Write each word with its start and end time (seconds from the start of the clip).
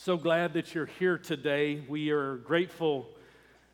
So 0.00 0.16
glad 0.16 0.52
that 0.52 0.76
you're 0.76 0.86
here 0.86 1.18
today. 1.18 1.82
We 1.88 2.10
are 2.10 2.36
grateful 2.36 3.08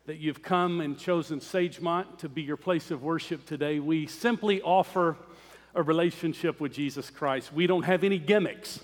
that 0.07 0.17
you've 0.17 0.41
come 0.41 0.81
and 0.81 0.97
chosen 0.97 1.39
Sagemont 1.39 2.17
to 2.17 2.27
be 2.27 2.41
your 2.41 2.57
place 2.57 2.89
of 2.89 3.03
worship 3.03 3.45
today. 3.45 3.79
We 3.79 4.07
simply 4.07 4.59
offer 4.63 5.17
a 5.75 5.83
relationship 5.83 6.59
with 6.59 6.73
Jesus 6.73 7.11
Christ. 7.11 7.53
We 7.53 7.67
don't 7.67 7.83
have 7.83 8.03
any 8.03 8.17
gimmicks. 8.17 8.79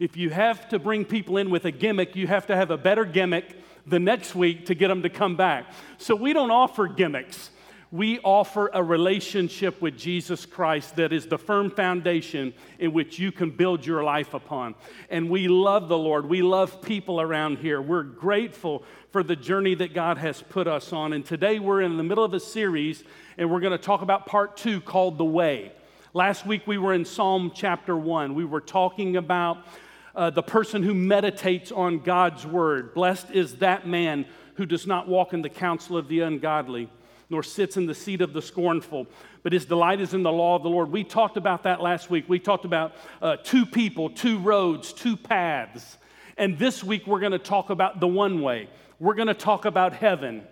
If 0.00 0.16
you 0.16 0.30
have 0.30 0.68
to 0.70 0.80
bring 0.80 1.04
people 1.04 1.36
in 1.36 1.48
with 1.48 1.64
a 1.64 1.70
gimmick, 1.70 2.16
you 2.16 2.26
have 2.26 2.48
to 2.48 2.56
have 2.56 2.72
a 2.72 2.76
better 2.76 3.04
gimmick 3.04 3.56
the 3.86 4.00
next 4.00 4.34
week 4.34 4.66
to 4.66 4.74
get 4.74 4.88
them 4.88 5.02
to 5.02 5.08
come 5.08 5.36
back. 5.36 5.66
So 5.98 6.16
we 6.16 6.32
don't 6.32 6.50
offer 6.50 6.88
gimmicks 6.88 7.50
we 7.92 8.20
offer 8.20 8.70
a 8.72 8.82
relationship 8.82 9.82
with 9.82 9.98
Jesus 9.98 10.46
Christ 10.46 10.94
that 10.96 11.12
is 11.12 11.26
the 11.26 11.38
firm 11.38 11.70
foundation 11.70 12.54
in 12.78 12.92
which 12.92 13.18
you 13.18 13.32
can 13.32 13.50
build 13.50 13.84
your 13.84 14.04
life 14.04 14.32
upon. 14.32 14.76
And 15.08 15.28
we 15.28 15.48
love 15.48 15.88
the 15.88 15.98
Lord. 15.98 16.28
We 16.28 16.40
love 16.40 16.82
people 16.82 17.20
around 17.20 17.58
here. 17.58 17.82
We're 17.82 18.04
grateful 18.04 18.84
for 19.10 19.24
the 19.24 19.34
journey 19.34 19.74
that 19.74 19.92
God 19.92 20.18
has 20.18 20.40
put 20.40 20.68
us 20.68 20.92
on. 20.92 21.12
And 21.12 21.26
today 21.26 21.58
we're 21.58 21.80
in 21.80 21.96
the 21.96 22.04
middle 22.04 22.22
of 22.22 22.32
a 22.32 22.38
series, 22.38 23.02
and 23.36 23.50
we're 23.50 23.58
going 23.58 23.72
to 23.72 23.78
talk 23.78 24.02
about 24.02 24.24
part 24.24 24.56
two 24.56 24.80
called 24.80 25.18
The 25.18 25.24
Way. 25.24 25.72
Last 26.14 26.46
week 26.46 26.68
we 26.68 26.78
were 26.78 26.94
in 26.94 27.04
Psalm 27.04 27.50
chapter 27.52 27.96
one. 27.96 28.36
We 28.36 28.44
were 28.44 28.60
talking 28.60 29.16
about 29.16 29.66
uh, 30.14 30.30
the 30.30 30.42
person 30.42 30.84
who 30.84 30.94
meditates 30.94 31.72
on 31.72 31.98
God's 31.98 32.46
word. 32.46 32.94
Blessed 32.94 33.32
is 33.32 33.56
that 33.56 33.84
man 33.88 34.26
who 34.54 34.66
does 34.66 34.86
not 34.86 35.08
walk 35.08 35.32
in 35.32 35.42
the 35.42 35.48
counsel 35.48 35.96
of 35.96 36.06
the 36.06 36.20
ungodly 36.20 36.88
nor 37.30 37.42
sits 37.42 37.76
in 37.76 37.86
the 37.86 37.94
seat 37.94 38.20
of 38.20 38.32
the 38.32 38.42
scornful, 38.42 39.06
but 39.42 39.52
his 39.52 39.64
delight 39.64 40.00
is 40.00 40.12
in 40.12 40.22
the 40.22 40.32
law 40.32 40.56
of 40.56 40.62
the 40.62 40.68
Lord. 40.68 40.90
We 40.90 41.04
talked 41.04 41.36
about 41.36 41.62
that 41.62 41.80
last 41.80 42.10
week. 42.10 42.28
We 42.28 42.40
talked 42.40 42.64
about 42.64 42.92
uh, 43.22 43.36
two 43.36 43.64
people, 43.64 44.10
two 44.10 44.38
roads, 44.38 44.92
two 44.92 45.16
paths. 45.16 45.96
And 46.36 46.58
this 46.58 46.82
week 46.82 47.06
we're 47.06 47.20
going 47.20 47.32
to 47.32 47.38
talk 47.38 47.70
about 47.70 48.00
the 48.00 48.08
one 48.08 48.42
way. 48.42 48.68
We're 48.98 49.14
going 49.14 49.28
to 49.28 49.34
talk 49.34 49.64
about 49.64 49.92
heaven. 49.92 50.42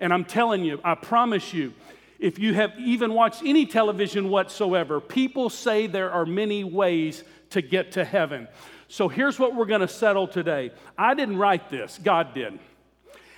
And 0.00 0.12
I'm 0.12 0.24
telling 0.24 0.64
you, 0.64 0.80
I 0.82 0.94
promise 0.94 1.52
you, 1.52 1.74
if 2.18 2.38
you 2.38 2.54
have 2.54 2.72
even 2.78 3.12
watched 3.12 3.42
any 3.44 3.66
television 3.66 4.30
whatsoever, 4.30 5.00
people 5.00 5.50
say 5.50 5.86
there 5.86 6.10
are 6.10 6.24
many 6.24 6.64
ways 6.64 7.22
to 7.50 7.60
get 7.60 7.92
to 7.92 8.04
heaven. 8.04 8.48
So 8.88 9.08
here's 9.08 9.38
what 9.38 9.54
we're 9.54 9.66
going 9.66 9.80
to 9.80 9.88
settle 9.88 10.26
today. 10.26 10.70
I 10.96 11.14
didn't 11.14 11.36
write 11.36 11.68
this, 11.68 11.98
God 12.02 12.34
did. 12.34 12.58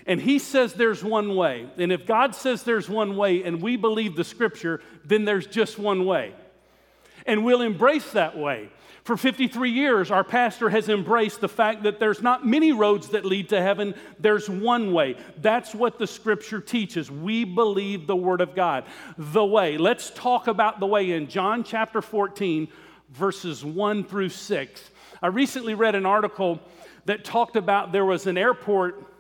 And 0.07 0.21
he 0.21 0.39
says 0.39 0.75
there's 0.75 1.03
one 1.03 1.35
way. 1.35 1.69
And 1.77 1.91
if 1.91 2.07
God 2.07 2.35
says 2.35 2.63
there's 2.63 2.89
one 2.89 3.17
way 3.17 3.43
and 3.43 3.61
we 3.61 3.77
believe 3.77 4.15
the 4.15 4.25
scripture, 4.25 4.81
then 5.05 5.25
there's 5.25 5.47
just 5.47 5.79
one 5.79 6.07
way. 6.07 6.33
And 7.27 7.45
we'll 7.45 7.63
embrace 7.63 8.13
that 8.13 8.39
way. 8.39 8.71
For 9.03 9.17
53 9.17 9.71
years, 9.71 10.11
our 10.11 10.25
pastor 10.25 10.69
has 10.71 10.89
embraced 10.89 11.41
the 11.41 11.49
fact 11.49 11.85
that 11.85 12.01
there's 12.01 12.23
not 12.23 12.45
many 12.45 12.73
roads 12.73 13.11
that 13.11 13.25
lead 13.25 13.49
to 13.51 13.63
heaven, 13.63 13.95
there's 14.19 14.51
one 14.51 14.93
way. 14.93 15.17
That's 15.41 15.75
what 15.75 15.99
the 15.99 16.09
scripture 16.09 16.61
teaches. 16.61 17.09
We 17.09 17.45
believe 17.45 18.09
the 18.09 18.17
word 18.17 18.41
of 18.41 18.57
God. 18.57 18.85
The 19.17 19.45
way. 19.45 19.79
Let's 19.79 20.11
talk 20.11 20.49
about 20.49 20.81
the 20.81 20.87
way 20.87 21.13
in 21.13 21.29
John 21.29 21.63
chapter 21.63 22.03
14, 22.03 22.67
verses 23.11 23.65
1 23.65 24.05
through 24.05 24.31
6. 24.31 24.91
I 25.23 25.29
recently 25.29 25.75
read 25.75 25.95
an 25.95 26.05
article 26.05 26.61
that 27.05 27.25
talked 27.25 27.55
about 27.55 27.93
there 27.93 28.05
was 28.05 28.27
an 28.27 28.37
airport 28.37 29.16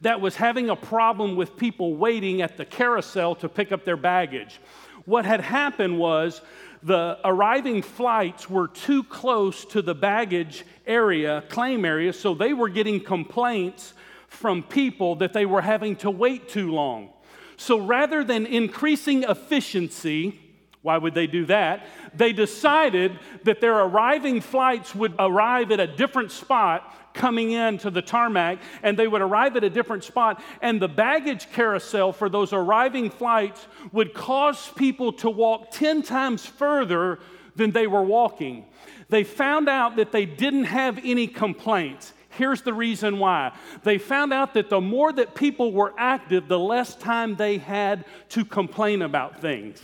that 0.00 0.20
was 0.20 0.36
having 0.36 0.70
a 0.70 0.76
problem 0.76 1.36
with 1.36 1.56
people 1.56 1.96
waiting 1.96 2.42
at 2.42 2.56
the 2.56 2.64
carousel 2.64 3.34
to 3.36 3.48
pick 3.48 3.72
up 3.72 3.84
their 3.84 3.96
baggage. 3.96 4.60
What 5.04 5.24
had 5.24 5.40
happened 5.40 5.98
was 5.98 6.40
the 6.82 7.18
arriving 7.24 7.82
flights 7.82 8.48
were 8.48 8.68
too 8.68 9.02
close 9.04 9.64
to 9.66 9.82
the 9.82 9.94
baggage 9.94 10.64
area, 10.86 11.42
claim 11.48 11.84
area, 11.84 12.12
so 12.12 12.34
they 12.34 12.52
were 12.52 12.68
getting 12.68 13.00
complaints 13.00 13.94
from 14.28 14.62
people 14.62 15.16
that 15.16 15.32
they 15.32 15.46
were 15.46 15.62
having 15.62 15.96
to 15.96 16.10
wait 16.10 16.48
too 16.48 16.70
long. 16.70 17.10
So 17.56 17.78
rather 17.78 18.22
than 18.22 18.46
increasing 18.46 19.24
efficiency, 19.24 20.47
why 20.82 20.96
would 20.96 21.14
they 21.14 21.26
do 21.26 21.46
that? 21.46 21.86
They 22.14 22.32
decided 22.32 23.18
that 23.44 23.60
their 23.60 23.78
arriving 23.78 24.40
flights 24.40 24.94
would 24.94 25.14
arrive 25.18 25.72
at 25.72 25.80
a 25.80 25.86
different 25.86 26.30
spot 26.30 26.94
coming 27.14 27.50
in 27.50 27.78
to 27.78 27.90
the 27.90 28.00
tarmac, 28.00 28.58
and 28.82 28.96
they 28.96 29.08
would 29.08 29.20
arrive 29.20 29.56
at 29.56 29.64
a 29.64 29.70
different 29.70 30.04
spot. 30.04 30.40
And 30.62 30.80
the 30.80 30.88
baggage 30.88 31.50
carousel 31.50 32.12
for 32.12 32.28
those 32.28 32.52
arriving 32.52 33.10
flights 33.10 33.66
would 33.92 34.14
cause 34.14 34.70
people 34.76 35.12
to 35.14 35.28
walk 35.28 35.72
10 35.72 36.02
times 36.02 36.46
further 36.46 37.18
than 37.56 37.72
they 37.72 37.88
were 37.88 38.04
walking. 38.04 38.64
They 39.08 39.24
found 39.24 39.68
out 39.68 39.96
that 39.96 40.12
they 40.12 40.26
didn't 40.26 40.64
have 40.64 40.98
any 41.02 41.26
complaints. 41.26 42.12
Here's 42.30 42.62
the 42.62 42.74
reason 42.74 43.18
why. 43.18 43.52
They 43.82 43.98
found 43.98 44.32
out 44.32 44.54
that 44.54 44.70
the 44.70 44.80
more 44.80 45.12
that 45.12 45.34
people 45.34 45.72
were 45.72 45.92
active, 45.98 46.46
the 46.46 46.58
less 46.58 46.94
time 46.94 47.34
they 47.34 47.58
had 47.58 48.04
to 48.30 48.44
complain 48.44 49.02
about 49.02 49.40
things. 49.40 49.82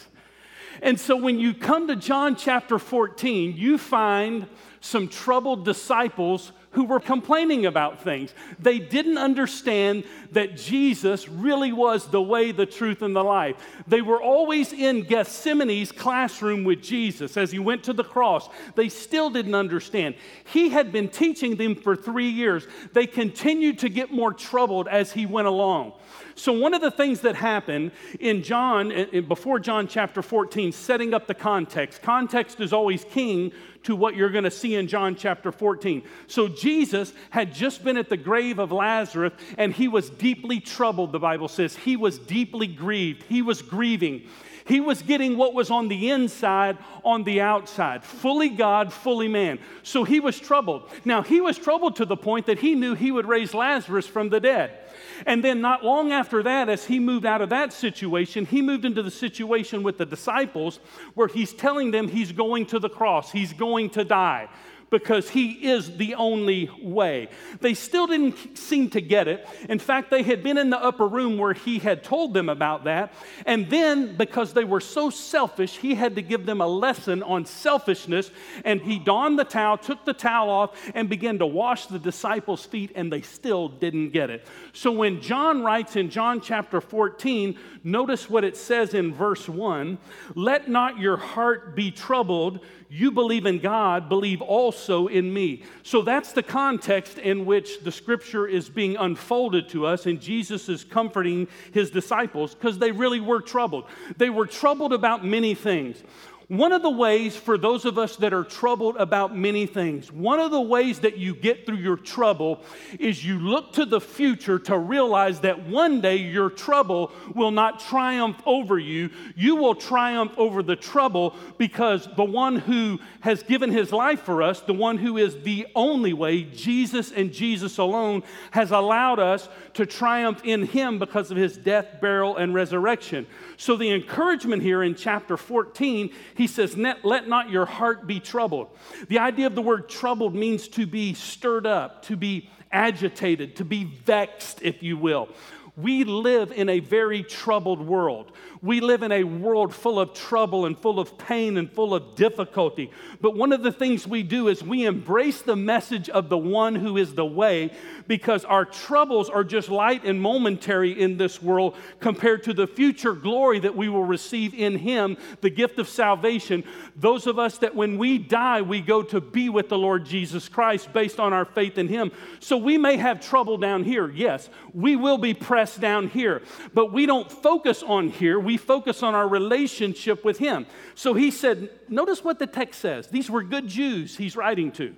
And 0.83 0.99
so 0.99 1.17
when 1.17 1.39
you 1.39 1.55
come 1.55 1.89
to 1.89 1.97
John 1.97 2.37
chapter 2.37 2.79
14, 2.79 3.57
you 3.57 3.79
find 3.79 4.47
some 4.81 5.09
troubled 5.09 5.65
disciples 5.65 6.53
who 6.75 6.85
were 6.85 7.01
complaining 7.01 7.67
about 7.67 8.03
things. 8.03 8.35
They 8.59 8.79
didn't 8.79 9.17
understand 9.17 10.05
that 10.33 10.57
Jesus 10.57 11.29
really 11.29 11.73
was 11.73 12.09
the 12.09 12.21
way, 12.21 12.53
the 12.53 12.67
truth, 12.67 13.01
and 13.01 13.15
the 13.15 13.23
life. 13.23 13.57
They 13.87 14.03
were 14.03 14.21
always 14.21 14.73
in 14.73 15.05
Gethsemane's 15.05 15.93
classroom 15.93 16.65
with 16.65 16.83
Jesus 16.83 17.37
as 17.37 17.53
he 17.53 17.61
went 17.61 17.85
to 17.85 17.93
the 17.93 18.05
cross. 18.05 18.49
They 18.75 18.89
still 18.89 19.31
didn't 19.31 19.55
understand. 19.55 20.17
He 20.53 20.69
had 20.69 20.93
been 20.93 21.09
teaching 21.09 21.57
them 21.57 21.77
for 21.77 21.95
three 21.95 22.29
years. 22.29 22.67
They 22.93 23.07
continued 23.07 23.79
to 23.79 23.89
get 23.89 24.13
more 24.13 24.33
troubled 24.33 24.89
as 24.89 25.13
he 25.13 25.27
went 25.27 25.47
along. 25.47 25.93
So, 26.35 26.53
one 26.53 26.75
of 26.75 26.81
the 26.81 26.91
things 26.91 27.21
that 27.21 27.37
happened 27.37 27.93
in 28.19 28.43
John, 28.43 28.93
before 29.29 29.59
John 29.61 29.87
chapter 29.87 30.23
14, 30.23 30.73
setting 30.73 31.15
up 31.15 31.27
the 31.27 31.35
context, 31.35 32.03
context 32.03 32.61
is 32.61 32.73
always 32.73 33.05
king 33.05 33.53
to 33.85 33.95
what 33.95 34.17
you're 34.17 34.31
going 34.31 34.45
to 34.45 34.51
see 34.51 34.75
in 34.75 34.89
John 34.89 35.15
chapter 35.15 35.53
14. 35.53 36.03
So 36.27 36.49
Jesus 36.49 37.13
had 37.31 37.55
just 37.55 37.85
been 37.85 37.97
at 37.97 38.09
the 38.09 38.17
grave 38.17 38.59
of 38.59 38.73
Lazarus 38.73 39.35
and 39.59 39.73
he 39.73 39.89
was 39.89 40.11
deeply 40.11 40.59
troubled, 40.59 41.13
the 41.13 41.19
Bible 41.19 41.49
says. 41.49 41.77
He 41.77 41.97
was 41.97 42.19
deeply 42.19 42.67
grieved. 42.67 43.25
He 43.25 43.43
was 43.43 43.63
grieving. 43.63 44.23
He 44.67 44.81
was 44.81 45.03
getting 45.03 45.37
what 45.37 45.53
was 45.53 45.71
on 45.71 45.89
the 45.89 46.11
inside 46.11 46.79
on 47.05 47.25
the 47.25 47.43
outside, 47.43 48.03
fully 48.03 48.49
God, 48.49 48.93
fully 48.93 49.29
man. 49.29 49.59
So 49.83 50.05
he 50.05 50.21
was 50.21 50.41
troubled. 50.41 50.89
Now, 51.05 51.23
he 51.23 51.43
was 51.43 51.59
troubled 51.59 51.97
to 51.97 52.07
the 52.07 52.17
point 52.17 52.47
that 52.47 52.61
he 52.61 52.75
knew 52.75 52.95
he 52.95 53.11
would 53.11 53.27
raise 53.27 53.53
Lazarus 53.53 54.07
from 54.07 54.31
the 54.31 54.41
dead. 54.41 54.79
And 55.27 55.45
then, 55.45 55.61
not 55.61 55.85
long 55.85 56.13
after 56.13 56.43
that, 56.45 56.71
as 56.71 56.87
he 56.87 56.99
moved 56.99 57.27
out 57.27 57.43
of 57.43 57.51
that 57.51 57.75
situation, 57.75 58.47
he 58.47 58.63
moved 58.63 58.87
into 58.87 59.03
the 59.03 59.11
situation 59.11 59.83
with 59.83 59.99
the 59.99 60.07
disciples 60.07 60.81
where 61.13 61.29
he's 61.29 61.53
telling 61.53 61.91
them 61.91 62.09
he's 62.09 62.33
going 62.33 62.65
to 62.67 62.79
the 62.79 62.89
cross, 62.89 63.31
he's 63.31 63.53
going 63.53 63.91
to 63.91 64.05
die 64.05 64.49
because 64.95 65.29
he 65.29 65.51
is 65.51 65.97
the 65.97 66.15
only 66.15 66.71
way. 66.81 67.27
They 67.61 67.75
still 67.75 68.07
didn't 68.07 68.57
seem 68.57 68.91
to 68.91 69.01
get 69.01 69.27
it. 69.27 69.45
In 69.69 69.81
fact, 69.81 70.09
they 70.09 70.23
had 70.23 70.45
been 70.45 70.57
in 70.57 70.71
the 70.71 70.81
upper 70.81 71.09
room 71.09 71.37
where 71.37 71.53
he 71.53 71.81
had 71.81 72.05
told 72.05 72.33
them 72.33 72.49
about 72.49 72.85
that. 72.85 73.13
And 73.45 73.69
then, 73.69 74.17
because 74.17 74.53
they 74.53 74.63
were 74.63 74.81
so 74.81 75.11
selfish, 75.11 75.79
he 75.79 75.97
had 75.97 76.15
to 76.15 76.23
give 76.23 76.47
them 76.47 76.61
a 76.61 76.67
lesson 76.69 77.25
on 77.25 77.45
selfishness. 77.45 78.31
And 78.65 78.81
he 78.81 79.01
donned 79.01 79.37
the 79.37 79.45
towel, 79.45 79.79
took 79.79 80.05
the 80.05 80.13
towel 80.13 80.49
off, 80.49 80.91
and 80.95 81.09
began 81.09 81.41
to 81.41 81.47
wash 81.47 81.87
the 81.87 81.99
disciples' 81.99 82.65
feet, 82.65 82.93
and 82.95 83.13
they 83.13 83.23
still 83.23 83.69
didn't 83.69 84.11
get 84.11 84.31
it. 84.31 84.47
So 84.75 84.93
when 84.93 85.21
John 85.21 85.65
writes 85.65 85.97
in 85.97 86.09
John 86.09 86.41
chapter 86.41 86.81
14, 86.81 87.59
notice 87.83 88.31
what 88.31 88.45
it 88.45 88.57
says 88.57 88.95
in 88.95 89.13
verse 89.13 89.49
1 89.49 89.99
Let 90.37 90.69
not 90.69 91.01
your 91.01 91.17
heart 91.17 91.75
be 91.75 91.91
troubled. 91.91 92.61
You 92.97 93.11
believe 93.11 93.45
in 93.45 93.59
God, 93.59 94.09
believe 94.09 94.41
also 94.41 95.09
in 95.09 95.35
me. 95.35 95.65
So 95.83 96.03
that's 96.03 96.31
the 96.31 96.45
context 96.45 97.19
in 97.19 97.45
which 97.45 97.81
the 97.81 97.91
scripture 97.91 98.47
is 98.47 98.69
being 98.69 98.95
unfolded 98.95 99.69
to 99.71 99.85
us, 99.85 100.07
and 100.07 100.21
Jesus 100.21 100.69
is 100.69 100.85
comforting 100.85 101.49
his 101.73 101.91
disciples 101.91 102.55
because 102.55 102.79
they 102.79 102.93
really 102.93 103.19
were 103.19 103.41
troubled. 103.41 103.87
They 104.17 104.31
were 104.31 104.47
troubled 104.47 104.93
about 104.93 105.25
many 105.25 105.57
things. 105.57 106.05
One 106.49 106.73
of 106.73 106.83
the 106.83 106.91
ways 106.91 107.35
for 107.35 107.57
those 107.57 107.87
of 107.87 107.97
us 107.97 108.17
that 108.17 108.35
are 108.35 108.45
troubled 108.45 108.97
about 108.97 109.35
many 109.35 109.65
things, 109.65 110.13
one 110.13 110.41
of 110.41 110.51
the 110.51 110.61
ways 110.61 111.01
that 111.01 111.17
you 111.17 111.35
get 111.35 111.65
through 111.65 111.79
your 111.79 111.97
trouble 111.97 112.61
is 112.99 113.25
you 113.25 113.39
look 113.39 113.73
to 113.75 113.87
the 113.87 114.01
future 114.01 114.59
to 114.61 114.77
realize 114.77 115.41
that 115.41 115.67
one 115.67 116.03
day 116.03 116.17
your 116.17 116.51
trouble 116.51 117.13
will 117.35 117.51
not 117.51 117.81
triumph 117.81 118.43
over 118.45 118.79
you. 118.79 119.09
You 119.35 119.57
will 119.57 119.75
triumph 119.75 120.35
over 120.37 120.63
the 120.63 120.77
trouble 120.77 121.35
because 121.57 122.09
the 122.15 122.25
one 122.25 122.57
who 122.57 123.01
has 123.21 123.43
given 123.43 123.71
his 123.71 123.91
life 123.91 124.21
for 124.21 124.43
us, 124.43 124.61
the 124.61 124.75
one 124.75 124.99
who 124.99 125.17
is 125.17 125.41
the 125.45 125.67
only 125.75 126.13
way, 126.13 126.43
Jesus 126.43 127.11
and 127.11 127.33
Jesus 127.33 127.79
alone, 127.79 128.23
has 128.51 128.71
allowed 128.71 129.19
us 129.19 129.49
to 129.75 129.87
triumph 129.87 130.43
in 130.45 130.67
him 130.67 130.99
because 130.99 131.31
of 131.31 131.39
his 131.39 131.57
death, 131.57 132.03
burial, 132.03 132.37
and 132.37 132.53
resurrection. 132.53 133.27
So 133.57 133.77
the 133.77 133.91
encouragement 133.93 134.63
here 134.63 134.83
in 134.83 134.95
chapter 134.95 135.39
14 135.39 136.13
He 136.35 136.47
says, 136.47 136.77
Let 136.77 137.29
not 137.29 137.51
your 137.51 137.67
heart 137.67 138.07
be 138.07 138.21
troubled. 138.21 138.69
The 139.09 139.19
idea 139.19 139.47
of 139.47 139.55
the 139.55 139.63
word 139.63 139.89
troubled 139.89 140.35
means 140.35 140.69
to 140.69 140.87
be 140.87 141.15
stirred 141.15 141.67
up, 141.67 142.03
to 142.07 142.17
be 142.17 142.51
agitated, 142.73 143.57
to 143.57 143.65
be 143.65 143.85
vexed, 143.85 144.61
if 144.63 144.83
you 144.83 144.97
will. 144.97 145.29
We 145.77 146.05
live 146.05 146.53
in 146.53 146.69
a 146.69 146.81
very 146.81 147.23
troubled 147.23 147.85
world. 147.85 148.33
We 148.65 148.81
live 148.81 149.03
in 149.03 149.13
a 149.13 149.25
world 149.25 149.75
full 149.75 150.01
of 150.01 150.15
trouble 150.15 150.65
and 150.65 150.79
full 150.79 150.99
of 150.99 151.19
pain 151.19 151.59
and 151.59 151.71
full 151.71 151.93
of 151.93 152.15
difficulty. 152.15 152.91
But 153.21 153.37
one 153.37 153.53
of 153.53 153.63
the 153.63 153.71
things 153.71 154.07
we 154.07 154.23
do 154.23 154.49
is 154.49 154.63
we 154.63 154.87
embrace 154.87 155.43
the 155.43 155.55
message 155.55 156.09
of 156.09 156.31
the 156.31 156.39
one 156.39 156.75
who 156.75 156.97
is 156.97 157.15
the 157.15 157.27
way 157.27 157.73
because 158.09 158.43
our 158.47 158.65
troubles 158.65 159.29
are 159.29 159.45
just 159.45 159.69
light 159.69 160.05
and 160.05 160.19
momentary 160.19 160.99
in 160.99 161.19
this 161.19 161.43
world 161.43 161.77
compared 162.01 162.43
to 162.45 162.55
the 162.55 162.67
future 162.67 163.13
glory 163.13 163.59
that 163.59 163.77
we 163.77 163.91
will 163.91 164.03
receive 164.03 164.55
in 164.55 164.79
Him, 164.79 165.19
the 165.43 165.51
gift 165.51 165.79
of 165.79 165.87
salvation. 165.87 166.65
Those 166.97 167.27
of 167.27 167.39
us 167.39 167.59
that 167.59 167.75
when 167.75 167.99
we 167.99 168.17
die, 168.17 168.63
we 168.63 168.81
go 168.81 169.03
to 169.03 169.21
be 169.21 169.51
with 169.51 169.69
the 169.69 169.77
Lord 169.77 170.07
Jesus 170.07 170.49
Christ 170.49 170.91
based 170.95 171.21
on 171.21 171.35
our 171.35 171.45
faith 171.45 171.77
in 171.77 171.89
Him. 171.89 172.13
So 172.41 172.57
we 172.57 172.79
may 172.79 172.97
have 172.97 173.21
trouble 173.21 173.59
down 173.59 173.85
here, 173.85 174.11
yes. 174.11 174.49
We 174.73 174.97
will 174.97 175.19
be 175.19 175.35
pressed 175.35 175.81
down 175.81 176.09
here. 176.09 176.41
But 176.73 176.95
we 176.95 177.05
don't 177.05 177.31
focus 177.31 177.83
on 177.83 178.09
here, 178.09 178.41
we 178.41 178.54
focus 178.57 179.03
on 179.03 179.15
our 179.15 179.27
relationship 179.29 180.25
with 180.25 180.39
Him. 180.39 180.67
So 180.95 181.15
he 181.15 181.31
said, 181.31 181.71
notice 181.89 182.23
what 182.23 182.39
the 182.39 182.47
text 182.47 182.81
says. 182.81 183.09
These 183.09 183.31
were 183.31 183.43
good 183.43 183.69
Jews 183.69 184.17
he's 184.17 184.37
writing 184.37 184.73
to. 184.73 184.97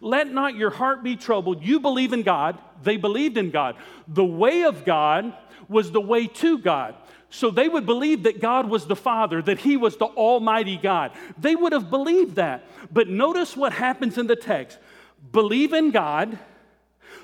Let 0.00 0.32
not 0.32 0.56
your 0.56 0.70
heart 0.70 1.02
be 1.02 1.16
troubled. 1.16 1.62
You 1.62 1.80
believe 1.80 2.12
in 2.12 2.22
God, 2.22 2.58
they 2.82 2.96
believed 2.96 3.36
in 3.36 3.50
God. 3.50 3.76
The 4.08 4.24
way 4.24 4.62
of 4.62 4.84
God 4.84 5.34
was 5.68 5.92
the 5.92 6.00
way 6.00 6.26
to 6.26 6.58
God. 6.58 6.94
So 7.30 7.50
they 7.50 7.68
would 7.68 7.86
believe 7.86 8.24
that 8.24 8.40
God 8.40 8.68
was 8.68 8.86
the 8.86 8.96
Father, 8.96 9.40
that 9.42 9.58
He 9.58 9.76
was 9.76 9.96
the 9.96 10.04
Almighty 10.04 10.76
God. 10.76 11.12
They 11.38 11.56
would 11.56 11.72
have 11.72 11.88
believed 11.88 12.36
that. 12.36 12.64
But 12.92 13.08
notice 13.08 13.56
what 13.56 13.72
happens 13.72 14.18
in 14.18 14.26
the 14.26 14.36
text 14.36 14.78
believe 15.30 15.72
in 15.72 15.90
God, 15.90 16.38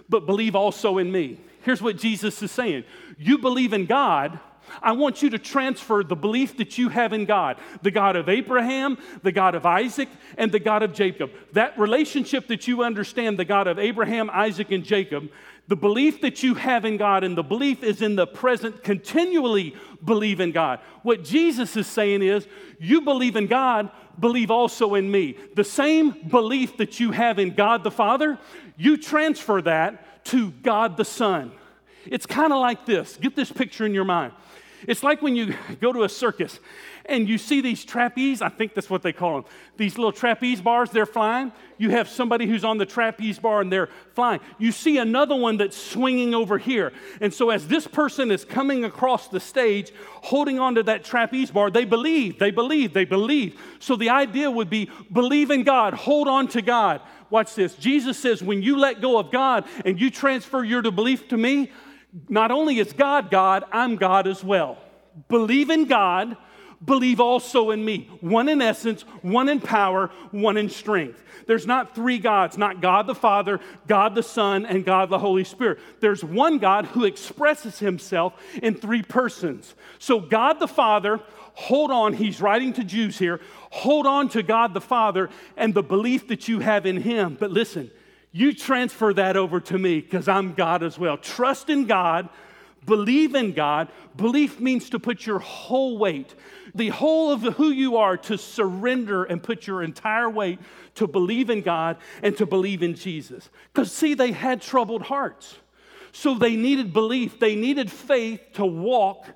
but 0.09 0.25
believe 0.25 0.57
also 0.57 0.99
in 0.99 1.13
me. 1.13 1.39
Here's 1.63 1.83
what 1.83 1.99
Jesus 1.99 2.43
is 2.43 2.51
saying 2.51 2.85
You 3.19 3.39
believe 3.39 3.73
in 3.73 3.87
God. 3.87 4.41
I 4.82 4.93
want 4.93 5.23
you 5.23 5.31
to 5.31 5.38
transfer 5.38 6.03
the 6.03 6.17
belief 6.17 6.56
that 6.59 6.79
you 6.79 6.88
have 6.88 7.12
in 7.12 7.25
God, 7.25 7.59
the 7.82 7.91
God 7.91 8.17
of 8.17 8.29
Abraham, 8.29 8.99
the 9.23 9.32
God 9.32 9.55
of 9.55 9.67
Isaac, 9.67 10.09
and 10.37 10.50
the 10.50 10.61
God 10.61 10.82
of 10.82 10.93
Jacob. 10.93 11.31
That 11.53 11.79
relationship 11.79 12.47
that 12.49 12.67
you 12.67 12.82
understand, 12.82 13.38
the 13.38 13.44
God 13.44 13.67
of 13.67 13.79
Abraham, 13.79 14.31
Isaac, 14.31 14.70
and 14.70 14.85
Jacob, 14.85 15.31
the 15.69 15.76
belief 15.76 16.23
that 16.23 16.43
you 16.43 16.55
have 16.55 16.87
in 16.87 16.97
God, 16.97 17.25
and 17.25 17.37
the 17.37 17.43
belief 17.43 17.82
is 17.82 18.00
in 18.00 18.17
the 18.17 18.26
present, 18.26 18.82
continually 18.82 19.76
believe 20.03 20.41
in 20.41 20.50
God. 20.50 20.81
What 21.03 21.25
Jesus 21.25 21.76
is 21.76 21.87
saying 21.87 22.23
is, 22.23 22.47
you 22.79 23.03
believe 23.03 23.37
in 23.37 23.47
God, 23.47 23.91
believe 24.19 24.50
also 24.50 24.94
in 24.94 25.11
me. 25.11 25.37
The 25.55 25.64
same 25.64 26.29
belief 26.29 26.79
that 26.79 26.99
you 26.99 27.12
have 27.12 27.38
in 27.38 27.55
God 27.55 27.85
the 27.85 27.91
Father, 27.91 28.38
you 28.79 28.97
transfer 28.97 29.61
that 29.62 30.25
to 30.26 30.50
God 30.50 30.97
the 30.97 31.05
Son. 31.05 31.53
It's 32.11 32.27
kind 32.27 32.53
of 32.53 32.61
like 32.61 32.87
this. 32.87 33.17
Get 33.17 33.37
this 33.37 33.51
picture 33.53 33.87
in 33.87 33.95
your 33.95 34.05
mind. 34.05 34.33
It's 34.87 35.03
like 35.03 35.23
when 35.23 35.35
you 35.35 35.55
go 35.81 35.93
to 35.93 36.05
a 36.05 36.09
circus 36.09 36.61
and 37.07 37.29
you 37.29 37.39
see 37.39 37.63
these 37.63 37.85
trapeze, 37.85 38.43
I 38.43 38.51
think 38.51 38.75
that's 38.75 38.91
what 38.91 39.03
they 39.03 39.15
call 39.15 39.41
them, 39.41 39.51
these 39.79 39.97
little 39.97 40.13
trapeze 40.13 40.61
bars, 40.61 40.91
they're 40.91 41.07
flying. 41.07 41.53
You 41.79 41.91
have 41.91 42.09
somebody 42.09 42.47
who's 42.47 42.65
on 42.65 42.77
the 42.77 42.85
trapeze 42.85 43.39
bar 43.39 43.63
and 43.63 43.73
they're 43.73 43.89
flying. 44.15 44.41
You 44.59 44.73
see 44.73 44.99
another 44.99 45.35
one 45.35 45.57
that's 45.57 45.77
swinging 45.77 46.35
over 46.35 46.59
here. 46.59 46.93
And 47.21 47.33
so, 47.33 47.51
as 47.51 47.67
this 47.67 47.87
person 47.87 48.31
is 48.31 48.45
coming 48.45 48.85
across 48.85 49.29
the 49.29 49.41
stage 49.41 49.93
holding 50.23 50.59
onto 50.59 50.83
that 50.83 51.05
trapeze 51.05 51.51
bar, 51.51 51.71
they 51.71 51.85
believe, 51.85 52.39
they 52.39 52.51
believe, 52.51 52.93
they 52.93 53.05
believe. 53.05 53.59
So, 53.79 53.97
the 53.97 54.11
idea 54.11 54.51
would 54.51 54.69
be 54.69 54.91
believe 55.11 55.51
in 55.51 55.63
God, 55.63 55.95
hold 55.95 56.29
on 56.29 56.49
to 56.49 56.63
God. 56.63 57.01
Watch 57.31 57.55
this. 57.55 57.75
Jesus 57.75 58.19
says, 58.19 58.43
when 58.43 58.63
you 58.63 58.79
let 58.79 59.01
go 59.01 59.19
of 59.19 59.31
God 59.31 59.65
and 59.85 60.01
you 60.01 60.11
transfer 60.11 60.65
your 60.65 60.83
belief 60.83 61.29
to 61.29 61.37
me, 61.37 61.71
not 62.29 62.51
only 62.51 62.79
is 62.79 62.93
God 62.93 63.31
God, 63.31 63.65
I'm 63.73 63.97
God 63.97 64.27
as 64.27 64.43
well. 64.43 64.79
Believe 65.29 65.71
in 65.71 65.87
God, 65.87 66.37
believe 66.85 67.21
also 67.21 67.71
in 67.71 67.85
me. 67.85 68.09
One 68.21 68.49
in 68.49 68.63
essence, 68.63 69.03
one 69.23 69.49
in 69.49 69.61
power, 69.61 70.11
one 70.31 70.57
in 70.57 70.69
strength. 70.69 71.23
There's 71.47 71.67
not 71.67 71.95
three 71.95 72.19
gods, 72.19 72.59
not 72.59 72.81
God 72.81 73.07
the 73.07 73.15
Father, 73.15 73.61
God 73.87 74.15
the 74.15 74.23
Son, 74.23 74.67
and 74.67 74.85
God 74.85 75.11
the 75.11 75.19
Holy 75.19 75.45
Spirit. 75.45 75.79
There's 76.01 76.23
one 76.23 76.59
God 76.59 76.87
who 76.87 77.05
expresses 77.05 77.79
himself 77.79 78.35
in 78.63 78.75
three 78.75 79.03
persons. 79.03 79.75
So, 79.99 80.21
God 80.21 80.61
the 80.61 80.69
Father, 80.69 81.21
hold 81.55 81.91
on, 81.91 82.13
he's 82.13 82.41
writing 82.41 82.73
to 82.75 82.85
Jews 82.85 83.19
here, 83.19 83.41
hold 83.71 84.07
on 84.07 84.29
to 84.31 84.43
God 84.43 84.75
the 84.75 84.81
Father 84.81 85.31
and 85.57 85.75
the 85.75 85.83
belief 85.83 86.29
that 86.29 86.49
you 86.49 86.61
have 86.61 86.87
in 86.87 87.01
him. 87.01 87.37
But 87.39 87.51
listen, 87.51 87.91
you 88.33 88.53
transfer 88.53 89.15
that 89.15 89.37
over 89.37 89.61
to 89.61 89.79
me 89.79 90.01
because 90.01 90.29
I'm 90.29 90.53
God 90.53 90.83
as 90.83 90.99
well. 90.99 91.17
Trust 91.17 91.71
in 91.71 91.87
God, 91.87 92.29
believe 92.85 93.35
in 93.35 93.53
God. 93.53 93.89
Belief 94.17 94.61
means 94.61 94.91
to 94.91 94.99
put 94.99 95.25
your 95.27 95.39
whole 95.39 95.99
weight, 95.99 96.35
the 96.75 96.89
whole 96.89 97.33
of 97.33 97.43
who 97.43 97.71
you 97.71 97.97
are, 97.97 98.17
to 98.17 98.37
surrender 98.37 99.25
and 99.25 99.43
put 99.43 99.67
your 99.67 99.83
entire 99.83 100.29
weight 100.29 100.59
to 100.97 101.07
believe 101.07 101.49
in 101.49 101.63
God 101.63 101.97
and 102.23 102.37
to 102.37 102.45
believe 102.45 102.83
in 102.83 102.95
Jesus. 102.95 103.49
Because, 103.73 103.93
see, 103.93 104.15
they 104.15 104.33
had 104.33 104.61
troubled 104.61 105.03
hearts. 105.03 105.57
So 106.13 106.35
they 106.35 106.57
needed 106.57 106.93
belief, 106.93 107.39
they 107.39 107.55
needed 107.55 107.91
faith 107.91 108.41
to 108.55 108.67
walk 108.67 109.27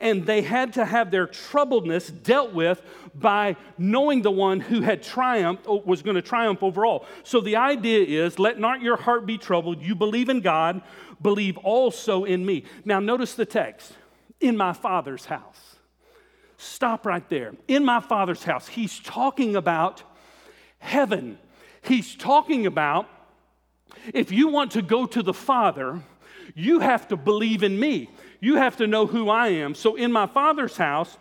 and 0.00 0.24
they 0.24 0.42
had 0.42 0.72
to 0.74 0.84
have 0.84 1.10
their 1.10 1.26
troubledness 1.26 2.10
dealt 2.22 2.52
with 2.52 2.82
by 3.14 3.56
knowing 3.76 4.22
the 4.22 4.30
one 4.30 4.60
who 4.60 4.80
had 4.80 5.02
triumphed, 5.02 5.64
oh, 5.66 5.82
was 5.84 6.02
going 6.02 6.16
to 6.16 6.22
triumph 6.22 6.62
over 6.62 6.86
all. 6.86 7.04
So 7.22 7.40
the 7.40 7.56
idea 7.56 8.24
is 8.24 8.38
let 8.38 8.58
not 8.58 8.80
your 8.80 8.96
heart 8.96 9.26
be 9.26 9.36
troubled. 9.36 9.82
You 9.82 9.94
believe 9.94 10.28
in 10.28 10.40
God, 10.40 10.80
believe 11.20 11.58
also 11.58 12.24
in 12.24 12.44
me. 12.46 12.64
Now, 12.84 12.98
notice 12.98 13.34
the 13.34 13.44
text 13.44 13.92
in 14.40 14.56
my 14.56 14.72
Father's 14.72 15.26
house. 15.26 15.76
Stop 16.56 17.06
right 17.06 17.28
there. 17.28 17.54
In 17.68 17.84
my 17.84 18.00
Father's 18.00 18.44
house, 18.44 18.68
he's 18.68 18.98
talking 19.00 19.56
about 19.56 20.02
heaven. 20.78 21.38
He's 21.82 22.14
talking 22.14 22.66
about 22.66 23.08
if 24.12 24.32
you 24.32 24.48
want 24.48 24.72
to 24.72 24.82
go 24.82 25.06
to 25.06 25.22
the 25.22 25.34
Father, 25.34 26.00
you 26.54 26.80
have 26.80 27.08
to 27.08 27.16
believe 27.16 27.62
in 27.62 27.78
me. 27.78 28.10
You 28.40 28.56
have 28.56 28.76
to 28.78 28.86
know 28.86 29.06
who 29.06 29.28
I 29.28 29.48
am. 29.48 29.74
So 29.74 29.96
in 29.96 30.10
my 30.10 30.26
Father's 30.26 30.76
house, 30.76 31.16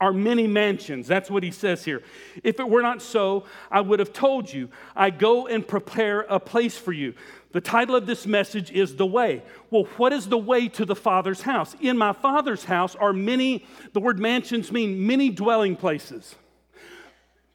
are 0.00 0.12
many 0.12 0.46
mansions. 0.46 1.08
That's 1.08 1.30
what 1.30 1.42
he 1.42 1.50
says 1.50 1.84
here. 1.84 2.02
If 2.44 2.60
it 2.60 2.68
were 2.68 2.82
not 2.82 3.02
so, 3.02 3.44
I 3.70 3.80
would 3.80 3.98
have 3.98 4.12
told 4.12 4.52
you, 4.52 4.68
I 4.94 5.10
go 5.10 5.48
and 5.48 5.66
prepare 5.66 6.20
a 6.20 6.38
place 6.38 6.78
for 6.78 6.92
you. 6.92 7.14
The 7.50 7.60
title 7.60 7.96
of 7.96 8.06
this 8.06 8.26
message 8.26 8.70
is 8.70 8.94
The 8.94 9.06
Way. 9.06 9.42
Well, 9.70 9.84
what 9.96 10.12
is 10.12 10.28
the 10.28 10.38
way 10.38 10.68
to 10.68 10.84
the 10.84 10.94
Father's 10.94 11.42
house? 11.42 11.74
In 11.80 11.98
my 11.98 12.12
Father's 12.12 12.64
house 12.64 12.94
are 12.94 13.12
many, 13.12 13.66
the 13.92 14.00
word 14.00 14.20
mansions 14.20 14.70
mean 14.70 15.04
many 15.06 15.30
dwelling 15.30 15.74
places, 15.74 16.36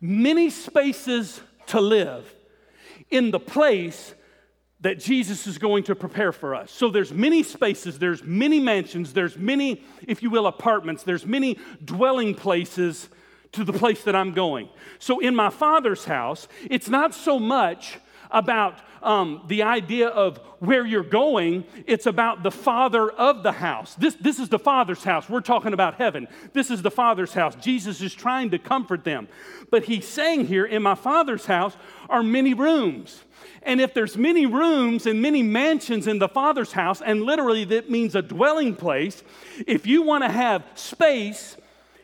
many 0.01 0.50
spaces 0.50 1.39
to 1.67 1.79
live 1.79 2.34
in 3.10 3.31
the 3.31 3.39
place 3.39 4.15
that 4.84 5.00
Jesus 5.00 5.48
is 5.48 5.58
going 5.58 5.84
to 5.86 5.96
prepare 5.96 6.34
for 6.34 6.54
us. 6.54 6.70
So 6.70 6.90
there's 6.90 7.12
many 7.12 7.42
spaces, 7.42 8.00
there's 8.00 8.22
many 8.22 8.60
mansions, 8.60 9.13
there's 9.13 9.38
many, 9.38 9.82
if 10.06 10.22
you 10.22 10.30
will, 10.30 10.46
apartments, 10.46 11.04
there's 11.04 11.25
many 11.25 11.58
dwelling 11.84 12.36
places 12.36 13.08
to 13.54 13.63
the 13.63 13.72
place 13.72 14.04
that 14.04 14.16
I'm 14.16 14.34
going. 14.34 14.68
So 15.00 15.20
in 15.20 15.36
my 15.36 15.50
father's 15.50 16.04
house, 16.04 16.50
it's 16.70 16.90
not 16.90 17.13
so 17.13 17.40
much 17.40 17.98
about 18.30 18.80
um, 19.02 19.44
the 19.48 19.63
idea 19.63 20.08
of 20.08 20.38
where 20.60 20.86
you're 20.86 21.04
going, 21.04 21.66
it's 21.86 22.06
about 22.06 22.44
the 22.44 22.52
father 22.52 23.10
of 23.10 23.44
the 23.44 23.52
house. 23.52 23.96
This, 23.96 24.16
this 24.16 24.40
is 24.40 24.50
the 24.50 24.60
father's 24.60 25.04
house. 25.04 25.30
We're 25.30 25.42
talking 25.42 25.74
about 25.74 25.96
heaven. 25.96 26.28
This 26.52 26.72
is 26.72 26.82
the 26.82 26.92
father's 26.92 27.34
house. 27.34 27.56
Jesus 27.56 28.02
is 28.02 28.13
trying 28.13 28.50
to 28.52 28.60
comfort 28.60 29.04
them. 29.04 29.28
But 29.72 29.86
he's 29.86 30.08
saying 30.08 30.48
here, 30.48 30.66
in 30.66 30.82
my 30.82 30.96
father's 30.96 31.46
house 31.46 31.75
are 32.10 32.24
many 32.24 32.54
rooms. 32.54 33.24
And 33.65 33.79
if 33.82 33.93
there's 33.93 34.17
many 34.17 34.46
rooms 34.46 35.05
and 35.05 35.22
many 35.22 35.41
mansions 35.41 36.08
in 36.08 36.20
the 36.20 36.27
Father's 36.27 36.74
house, 36.74 37.01
and 37.01 37.22
literally 37.24 37.65
that 37.65 37.89
means 37.89 38.15
a 38.15 38.22
dwelling 38.22 38.75
place, 38.75 39.24
if 39.65 39.88
you 39.88 40.01
want 40.01 40.24
to 40.24 40.29
have 40.29 40.63
space 40.75 41.58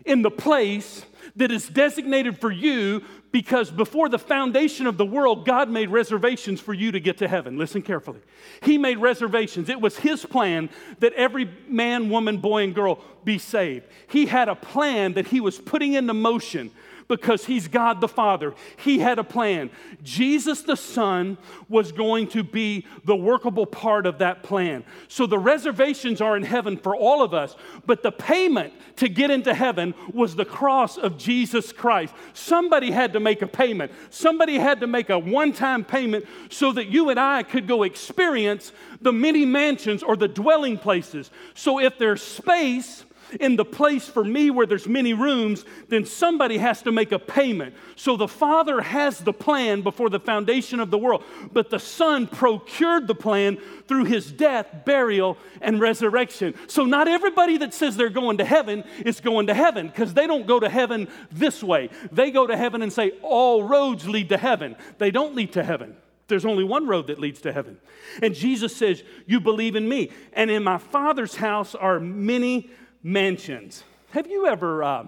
in 0.06 0.22
the 0.22 0.32
place 0.32 1.06
that 1.36 1.52
is 1.52 1.68
designated 1.68 2.40
for 2.40 2.52
you, 2.52 3.04
because 3.32 3.70
before 3.70 4.10
the 4.10 4.18
foundation 4.18 4.88
of 4.88 4.98
the 4.98 5.06
world, 5.06 5.46
God 5.46 5.70
made 5.70 5.90
reservations 5.90 6.60
for 6.60 6.74
you 6.74 6.92
to 6.92 7.00
get 7.00 7.20
to 7.20 7.28
heaven. 7.28 7.58
Listen 7.58 7.82
carefully. 7.82 8.20
He 8.64 8.78
made 8.78 8.98
reservations. 8.98 9.70
It 9.70 9.80
was 9.80 9.98
His 9.98 10.26
plan 10.26 10.70
that 11.00 11.14
every 11.14 11.50
man, 11.68 12.10
woman, 12.10 12.38
boy, 12.38 12.64
and 12.64 12.74
girl 12.74 13.00
be 13.24 13.38
saved. 13.38 13.86
He 14.08 14.26
had 14.26 14.50
a 14.50 14.56
plan 14.56 15.14
that 15.14 15.28
He 15.28 15.40
was 15.40 15.60
putting 15.60 15.94
into 15.94 16.14
motion 16.14 16.72
because 17.10 17.46
he's 17.46 17.68
God 17.68 18.00
the 18.00 18.08
Father. 18.08 18.54
He 18.78 19.00
had 19.00 19.20
a 19.20 19.24
plan. 19.24 19.72
Jesus 20.04 20.62
the 20.62 20.78
Son 20.78 21.38
was 21.68 21.92
going 21.92 22.28
to 22.30 22.44
be 22.44 22.86
the 23.04 23.16
workable 23.16 23.66
part 23.66 24.06
of 24.06 24.20
that 24.20 24.44
plan. 24.44 24.86
So 25.10 25.26
the 25.26 25.40
reservations 25.40 26.22
are 26.22 26.38
in 26.38 26.44
heaven 26.44 26.78
for 26.78 26.96
all 26.96 27.24
of 27.24 27.34
us, 27.34 27.56
but 27.86 28.04
the 28.04 28.12
payment 28.12 28.74
to 28.98 29.10
get 29.10 29.32
into 29.32 29.54
heaven 29.54 29.96
was 30.14 30.36
the 30.36 30.46
cross 30.46 30.98
of 30.98 31.18
Jesus 31.18 31.74
Christ. 31.74 32.14
Somebody 32.34 32.92
had 32.92 33.14
to 33.14 33.20
make 33.20 33.42
a 33.42 33.48
payment, 33.48 33.92
somebody 34.12 34.60
had 34.60 34.80
to 34.82 34.88
make 34.88 35.10
a 35.10 35.18
one 35.18 35.52
time 35.52 35.84
payment 35.84 36.26
so 36.50 36.72
that 36.74 36.88
you 36.88 37.10
and 37.10 37.20
I 37.20 37.42
could 37.42 37.68
go 37.68 37.84
experience 37.84 38.72
the 39.02 39.12
many 39.12 39.46
mansions 39.46 40.04
or 40.04 40.16
the 40.16 40.28
dwelling 40.28 40.78
places. 40.78 41.32
So 41.56 41.80
if 41.80 41.98
there's 41.98 42.22
space, 42.22 43.04
in 43.40 43.56
the 43.56 43.66
place 43.66 44.08
for 44.08 44.24
me 44.24 44.50
where 44.50 44.66
there's 44.66 44.88
many 44.88 45.14
rooms, 45.14 45.66
then 45.88 46.06
somebody 46.06 46.58
has 46.58 46.82
to 46.84 46.92
make 46.92 47.12
a 47.12 47.20
payment. 47.20 47.76
So 47.96 48.18
the 48.18 48.28
Father 48.28 48.82
has 48.82 49.20
the 49.20 49.34
plan 49.34 49.82
before 49.82 50.10
the 50.10 50.20
foundation 50.20 50.80
of 50.80 50.92
the 50.92 50.98
world, 50.98 51.24
but 51.52 51.70
the 51.70 51.80
Son 51.80 52.28
procured 52.28 53.08
the 53.08 53.16
plan 53.16 53.58
through 53.88 54.06
his 54.06 54.32
death, 54.32 54.68
burial, 54.86 55.38
and 55.62 55.80
resurrection. 55.80 56.54
So 56.68 56.86
not 56.86 57.08
everybody 57.08 57.58
that 57.58 57.74
says 57.74 57.98
they're 57.98 58.10
going 58.10 58.38
to 58.38 58.46
heaven 58.46 58.84
is 59.06 59.20
going 59.20 59.48
to 59.48 59.54
heaven 59.54 59.88
because 59.88 60.14
they 60.14 60.28
don't 60.28 60.48
go 60.48 60.60
to 60.60 60.70
heaven 60.70 61.08
this 61.32 61.64
way. 61.64 61.90
They 62.12 62.32
go 62.32 62.48
to 62.48 62.58
heaven 62.58 62.82
and 62.82 62.92
say, 62.92 63.12
All 63.22 63.64
roads 63.64 64.08
lead 64.08 64.30
to 64.30 64.38
heaven. 64.38 64.76
They 64.98 65.12
don't 65.12 65.36
lead 65.36 65.54
to 65.54 65.64
heaven. 65.64 65.96
There's 66.30 66.46
only 66.46 66.64
one 66.64 66.88
road 66.88 67.08
that 67.08 67.20
leads 67.20 67.42
to 67.42 67.52
heaven. 67.52 67.80
And 68.22 68.36
Jesus 68.36 68.76
says, 68.76 69.04
You 69.26 69.40
believe 69.40 69.76
in 69.76 69.90
me. 69.90 70.12
And 70.34 70.50
in 70.50 70.64
my 70.64 70.78
Father's 70.78 71.36
house 71.36 71.76
are 71.76 72.00
many 72.00 72.70
mansions. 73.04 73.84
Have 74.12 74.28
you 74.28 74.48
ever 74.48 74.84
uh, 74.84 75.06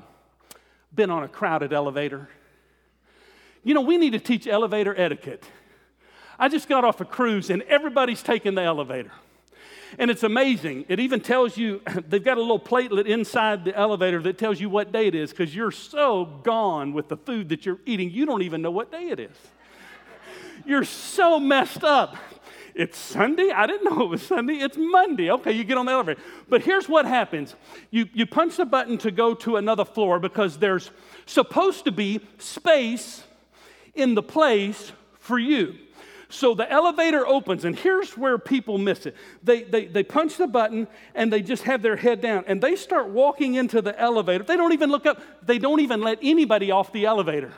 been 0.93 1.09
on 1.09 1.23
a 1.23 1.27
crowded 1.27 1.73
elevator? 1.73 2.29
You 3.63 3.73
know, 3.73 3.81
we 3.81 3.97
need 3.97 4.13
to 4.13 4.19
teach 4.19 4.47
elevator 4.47 4.99
etiquette. 4.99 5.43
I 6.39 6.47
just 6.49 6.67
got 6.67 6.83
off 6.83 7.01
a 7.01 7.05
cruise 7.05 7.49
and 7.49 7.61
everybody's 7.63 8.23
taking 8.23 8.55
the 8.55 8.61
elevator. 8.61 9.11
And 9.99 10.09
it's 10.09 10.23
amazing. 10.23 10.85
It 10.87 10.99
even 10.99 11.19
tells 11.19 11.57
you, 11.57 11.81
they've 12.07 12.23
got 12.23 12.37
a 12.37 12.41
little 12.41 12.59
platelet 12.59 13.05
inside 13.05 13.65
the 13.65 13.75
elevator 13.75 14.21
that 14.23 14.37
tells 14.37 14.59
you 14.59 14.69
what 14.69 14.91
day 14.91 15.07
it 15.07 15.15
is 15.15 15.31
because 15.31 15.55
you're 15.55 15.71
so 15.71 16.25
gone 16.43 16.93
with 16.93 17.09
the 17.09 17.17
food 17.17 17.49
that 17.49 17.65
you're 17.65 17.79
eating, 17.85 18.09
you 18.09 18.25
don't 18.25 18.41
even 18.41 18.61
know 18.61 18.71
what 18.71 18.91
day 18.91 19.09
it 19.09 19.19
is. 19.19 19.35
You're 20.65 20.83
so 20.83 21.39
messed 21.39 21.83
up. 21.83 22.15
It's 22.75 22.97
Sunday? 22.97 23.49
I 23.49 23.67
didn't 23.67 23.89
know 23.89 24.03
it 24.03 24.09
was 24.09 24.21
Sunday. 24.21 24.55
It's 24.55 24.77
Monday. 24.77 25.31
Okay, 25.31 25.51
you 25.51 25.63
get 25.63 25.77
on 25.77 25.85
the 25.85 25.91
elevator. 25.91 26.21
But 26.49 26.61
here's 26.61 26.87
what 26.87 27.05
happens 27.05 27.55
you, 27.89 28.07
you 28.13 28.25
punch 28.25 28.57
the 28.57 28.65
button 28.65 28.97
to 28.99 29.11
go 29.11 29.33
to 29.35 29.57
another 29.57 29.85
floor 29.85 30.19
because 30.19 30.57
there's 30.57 30.91
supposed 31.25 31.85
to 31.85 31.91
be 31.91 32.21
space 32.37 33.23
in 33.95 34.15
the 34.15 34.23
place 34.23 34.91
for 35.19 35.37
you. 35.37 35.75
So 36.29 36.55
the 36.55 36.69
elevator 36.71 37.27
opens, 37.27 37.65
and 37.65 37.77
here's 37.77 38.17
where 38.17 38.37
people 38.37 38.77
miss 38.77 39.05
it. 39.05 39.15
They, 39.43 39.63
they, 39.63 39.85
they 39.87 40.03
punch 40.03 40.37
the 40.37 40.47
button 40.47 40.87
and 41.13 41.31
they 41.31 41.41
just 41.41 41.63
have 41.63 41.81
their 41.81 41.97
head 41.97 42.21
down, 42.21 42.45
and 42.47 42.61
they 42.61 42.77
start 42.77 43.09
walking 43.09 43.55
into 43.55 43.81
the 43.81 43.99
elevator. 43.99 44.45
They 44.45 44.55
don't 44.55 44.71
even 44.71 44.89
look 44.89 45.05
up, 45.05 45.21
they 45.45 45.59
don't 45.59 45.81
even 45.81 46.01
let 46.01 46.19
anybody 46.21 46.71
off 46.71 46.93
the 46.93 47.05
elevator. 47.05 47.51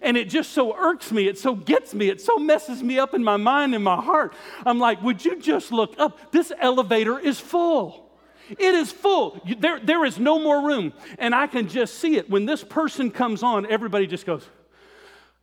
And 0.00 0.16
it 0.16 0.28
just 0.28 0.52
so 0.52 0.74
irks 0.76 1.12
me. 1.12 1.28
It 1.28 1.38
so 1.38 1.54
gets 1.54 1.92
me. 1.92 2.08
It 2.08 2.20
so 2.20 2.38
messes 2.38 2.82
me 2.82 2.98
up 2.98 3.14
in 3.14 3.22
my 3.22 3.36
mind 3.36 3.74
and 3.74 3.84
my 3.84 4.00
heart. 4.00 4.34
I'm 4.64 4.78
like, 4.78 5.02
would 5.02 5.24
you 5.24 5.38
just 5.38 5.72
look 5.72 5.94
up? 5.98 6.32
This 6.32 6.52
elevator 6.58 7.18
is 7.18 7.38
full. 7.38 8.10
It 8.50 8.74
is 8.74 8.90
full. 8.90 9.40
There, 9.58 9.80
there 9.80 10.04
is 10.04 10.18
no 10.18 10.38
more 10.38 10.66
room. 10.66 10.92
And 11.18 11.34
I 11.34 11.46
can 11.46 11.68
just 11.68 11.96
see 11.96 12.16
it. 12.16 12.28
When 12.28 12.46
this 12.46 12.64
person 12.64 13.10
comes 13.10 13.42
on, 13.42 13.66
everybody 13.66 14.06
just 14.06 14.26
goes, 14.26 14.46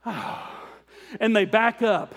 oh, 0.05 0.51
and 1.19 1.36
they 1.36 1.45
back 1.45 1.81
up. 1.81 2.15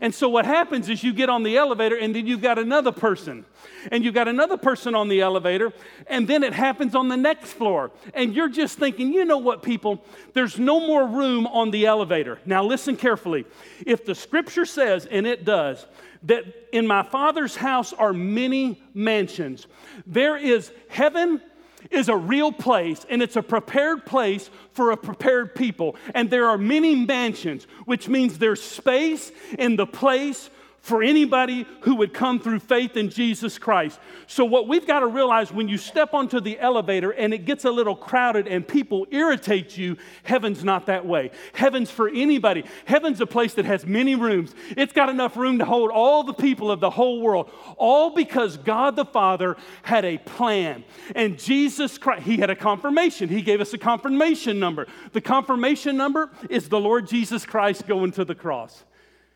And 0.00 0.14
so 0.14 0.28
what 0.28 0.46
happens 0.46 0.88
is 0.88 1.02
you 1.02 1.12
get 1.12 1.28
on 1.28 1.42
the 1.42 1.56
elevator 1.56 1.96
and 1.96 2.14
then 2.14 2.26
you've 2.26 2.42
got 2.42 2.58
another 2.58 2.92
person. 2.92 3.44
And 3.90 4.04
you've 4.04 4.14
got 4.14 4.28
another 4.28 4.56
person 4.56 4.94
on 4.94 5.08
the 5.08 5.20
elevator, 5.20 5.72
and 6.06 6.26
then 6.26 6.42
it 6.42 6.54
happens 6.54 6.94
on 6.94 7.08
the 7.08 7.16
next 7.16 7.52
floor. 7.52 7.90
And 8.14 8.34
you're 8.34 8.48
just 8.48 8.78
thinking, 8.78 9.12
you 9.12 9.24
know 9.24 9.38
what, 9.38 9.62
people? 9.62 10.04
There's 10.32 10.58
no 10.58 10.80
more 10.80 11.06
room 11.06 11.46
on 11.46 11.70
the 11.70 11.86
elevator. 11.86 12.38
Now, 12.46 12.64
listen 12.64 12.96
carefully. 12.96 13.44
If 13.86 14.06
the 14.06 14.14
scripture 14.14 14.64
says, 14.64 15.06
and 15.06 15.26
it 15.26 15.44
does, 15.44 15.86
that 16.22 16.44
in 16.72 16.86
my 16.86 17.02
Father's 17.02 17.56
house 17.56 17.92
are 17.92 18.14
many 18.14 18.82
mansions, 18.94 19.66
there 20.06 20.36
is 20.36 20.72
heaven 20.88 21.42
is 21.90 22.08
a 22.08 22.16
real 22.16 22.52
place 22.52 23.06
and 23.08 23.22
it's 23.22 23.36
a 23.36 23.42
prepared 23.42 24.06
place 24.06 24.50
for 24.72 24.90
a 24.90 24.96
prepared 24.96 25.54
people. 25.54 25.96
And 26.14 26.30
there 26.30 26.46
are 26.46 26.58
many 26.58 26.94
mansions, 26.94 27.66
which 27.84 28.08
means 28.08 28.38
there's 28.38 28.62
space 28.62 29.32
in 29.58 29.76
the 29.76 29.86
place 29.86 30.50
for 30.84 31.02
anybody 31.02 31.66
who 31.80 31.94
would 31.94 32.12
come 32.12 32.38
through 32.38 32.58
faith 32.58 32.94
in 32.94 33.08
Jesus 33.08 33.58
Christ. 33.58 33.98
So, 34.26 34.44
what 34.44 34.68
we've 34.68 34.86
got 34.86 35.00
to 35.00 35.06
realize 35.06 35.50
when 35.50 35.66
you 35.66 35.78
step 35.78 36.12
onto 36.12 36.40
the 36.40 36.60
elevator 36.60 37.10
and 37.10 37.32
it 37.32 37.46
gets 37.46 37.64
a 37.64 37.70
little 37.70 37.96
crowded 37.96 38.46
and 38.46 38.68
people 38.68 39.06
irritate 39.10 39.78
you, 39.78 39.96
heaven's 40.24 40.62
not 40.62 40.84
that 40.84 41.06
way. 41.06 41.30
Heaven's 41.54 41.90
for 41.90 42.10
anybody. 42.10 42.66
Heaven's 42.84 43.22
a 43.22 43.26
place 43.26 43.54
that 43.54 43.64
has 43.64 43.86
many 43.86 44.14
rooms. 44.14 44.54
It's 44.76 44.92
got 44.92 45.08
enough 45.08 45.38
room 45.38 45.58
to 45.60 45.64
hold 45.64 45.90
all 45.90 46.22
the 46.22 46.34
people 46.34 46.70
of 46.70 46.80
the 46.80 46.90
whole 46.90 47.22
world, 47.22 47.50
all 47.78 48.10
because 48.10 48.58
God 48.58 48.94
the 48.94 49.06
Father 49.06 49.56
had 49.84 50.04
a 50.04 50.18
plan. 50.18 50.84
And 51.14 51.38
Jesus 51.38 51.96
Christ, 51.96 52.24
He 52.24 52.36
had 52.36 52.50
a 52.50 52.56
confirmation. 52.56 53.30
He 53.30 53.40
gave 53.40 53.62
us 53.62 53.72
a 53.72 53.78
confirmation 53.78 54.58
number. 54.58 54.86
The 55.14 55.22
confirmation 55.22 55.96
number 55.96 56.30
is 56.50 56.68
the 56.68 56.78
Lord 56.78 57.06
Jesus 57.06 57.46
Christ 57.46 57.86
going 57.86 58.12
to 58.12 58.24
the 58.26 58.34
cross. 58.34 58.84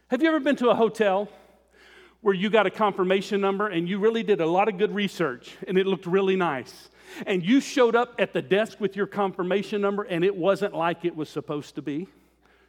Have 0.08 0.22
you 0.22 0.28
ever 0.28 0.40
been 0.40 0.56
to 0.56 0.68
a 0.68 0.74
hotel 0.74 1.28
where 2.20 2.34
you 2.34 2.50
got 2.50 2.66
a 2.66 2.70
confirmation 2.70 3.40
number 3.40 3.68
and 3.68 3.88
you 3.88 3.98
really 3.98 4.22
did 4.22 4.40
a 4.40 4.46
lot 4.46 4.68
of 4.68 4.78
good 4.78 4.94
research 4.94 5.56
and 5.66 5.78
it 5.78 5.86
looked 5.86 6.06
really 6.06 6.36
nice? 6.36 6.88
And 7.26 7.44
you 7.44 7.60
showed 7.60 7.96
up 7.96 8.14
at 8.18 8.32
the 8.32 8.42
desk 8.42 8.80
with 8.80 8.96
your 8.96 9.06
confirmation 9.06 9.80
number 9.80 10.02
and 10.02 10.24
it 10.24 10.36
wasn't 10.36 10.74
like 10.74 11.04
it 11.04 11.16
was 11.16 11.28
supposed 11.28 11.74
to 11.76 11.82
be? 11.82 12.08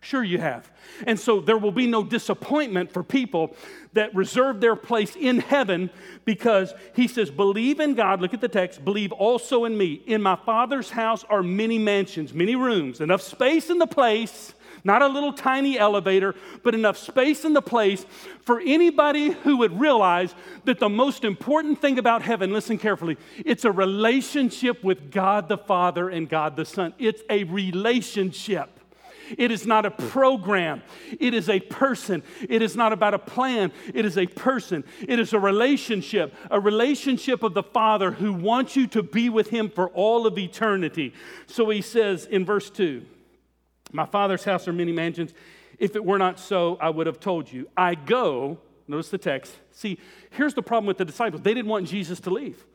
Sure, 0.01 0.23
you 0.23 0.37
have. 0.37 0.71
And 1.05 1.19
so 1.19 1.41
there 1.41 1.57
will 1.57 1.73
be 1.73 1.85
no 1.85 2.03
disappointment 2.03 2.91
for 2.93 3.03
people 3.03 3.55
that 3.93 4.15
reserve 4.15 4.61
their 4.61 4.77
place 4.77 5.15
in 5.15 5.39
heaven 5.39 5.89
because 6.23 6.73
he 6.95 7.07
says, 7.07 7.29
Believe 7.29 7.81
in 7.81 7.95
God. 7.95 8.21
Look 8.21 8.33
at 8.33 8.39
the 8.39 8.47
text. 8.47 8.85
Believe 8.85 9.11
also 9.11 9.65
in 9.65 9.77
me. 9.77 10.01
In 10.05 10.21
my 10.21 10.37
Father's 10.37 10.89
house 10.89 11.25
are 11.29 11.43
many 11.43 11.77
mansions, 11.77 12.33
many 12.33 12.55
rooms, 12.55 13.01
enough 13.01 13.21
space 13.21 13.69
in 13.69 13.77
the 13.77 13.87
place 13.87 14.53
not 14.83 15.01
a 15.01 15.07
little 15.07 15.33
tiny 15.33 15.77
elevator, 15.77 16.35
but 16.63 16.75
enough 16.75 16.97
space 16.97 17.45
in 17.45 17.53
the 17.53 17.61
place 17.61 18.05
for 18.41 18.59
anybody 18.59 19.31
who 19.31 19.57
would 19.57 19.79
realize 19.79 20.33
that 20.65 20.79
the 20.79 20.89
most 20.89 21.23
important 21.23 21.81
thing 21.81 21.99
about 21.99 22.21
heaven, 22.21 22.51
listen 22.51 22.77
carefully, 22.77 23.17
it's 23.45 23.65
a 23.65 23.71
relationship 23.71 24.83
with 24.83 25.11
God 25.11 25.47
the 25.47 25.57
Father 25.57 26.09
and 26.09 26.29
God 26.29 26.55
the 26.55 26.65
Son. 26.65 26.93
It's 26.97 27.21
a 27.29 27.43
relationship. 27.45 28.79
It 29.37 29.51
is 29.51 29.65
not 29.65 29.85
a 29.85 29.91
program. 29.91 30.81
It 31.19 31.33
is 31.33 31.49
a 31.49 31.59
person. 31.59 32.23
It 32.47 32.61
is 32.61 32.75
not 32.75 32.93
about 32.93 33.13
a 33.13 33.19
plan. 33.19 33.71
It 33.93 34.05
is 34.05 34.17
a 34.17 34.25
person. 34.25 34.83
It 35.07 35.19
is 35.19 35.33
a 35.33 35.39
relationship, 35.39 36.33
a 36.49 36.59
relationship 36.59 37.43
of 37.43 37.53
the 37.53 37.63
Father 37.63 38.11
who 38.11 38.33
wants 38.33 38.75
you 38.75 38.87
to 38.87 39.03
be 39.03 39.29
with 39.29 39.49
Him 39.49 39.69
for 39.69 39.89
all 39.89 40.25
of 40.25 40.37
eternity. 40.37 41.13
So 41.47 41.69
he 41.69 41.81
says 41.81 42.25
in 42.25 42.45
verse 42.45 42.69
2 42.69 43.05
my 43.91 44.05
father's 44.05 44.43
house 44.43 44.67
are 44.67 44.73
many 44.73 44.91
mansions. 44.91 45.33
If 45.77 45.95
it 45.95 46.03
were 46.03 46.17
not 46.17 46.39
so, 46.39 46.77
I 46.81 46.89
would 46.89 47.07
have 47.07 47.19
told 47.19 47.51
you. 47.51 47.67
I 47.75 47.95
go, 47.95 48.59
notice 48.87 49.09
the 49.09 49.17
text. 49.17 49.53
See, 49.71 49.97
here's 50.31 50.53
the 50.53 50.61
problem 50.61 50.87
with 50.87 50.97
the 50.97 51.05
disciples 51.05 51.41
they 51.41 51.53
didn't 51.53 51.69
want 51.69 51.87
Jesus 51.87 52.19
to 52.21 52.29
leave. 52.29 52.65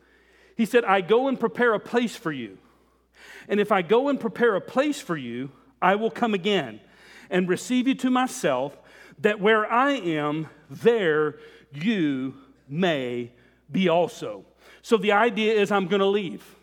He 0.55 0.65
said, 0.65 0.85
I 0.85 1.01
go 1.01 1.27
and 1.27 1.39
prepare 1.39 1.73
a 1.73 1.79
place 1.79 2.15
for 2.15 2.31
you. 2.31 2.57
And 3.47 3.59
if 3.59 3.71
I 3.71 3.81
go 3.81 4.09
and 4.09 4.19
prepare 4.19 4.55
a 4.55 4.61
place 4.61 4.99
for 4.99 5.17
you, 5.17 5.51
I 5.81 5.95
will 5.95 6.11
come 6.11 6.33
again 6.33 6.79
and 7.29 7.47
receive 7.49 7.87
you 7.87 7.95
to 7.95 8.09
myself, 8.09 8.77
that 9.19 9.39
where 9.39 9.71
I 9.71 9.91
am, 9.91 10.47
there 10.69 11.37
you 11.71 12.35
may 12.67 13.31
be 13.71 13.89
also. 13.89 14.45
So 14.81 14.97
the 14.97 15.11
idea 15.11 15.53
is, 15.53 15.71
I'm 15.71 15.87
going 15.87 16.01
to 16.01 16.07
leave 16.07 16.54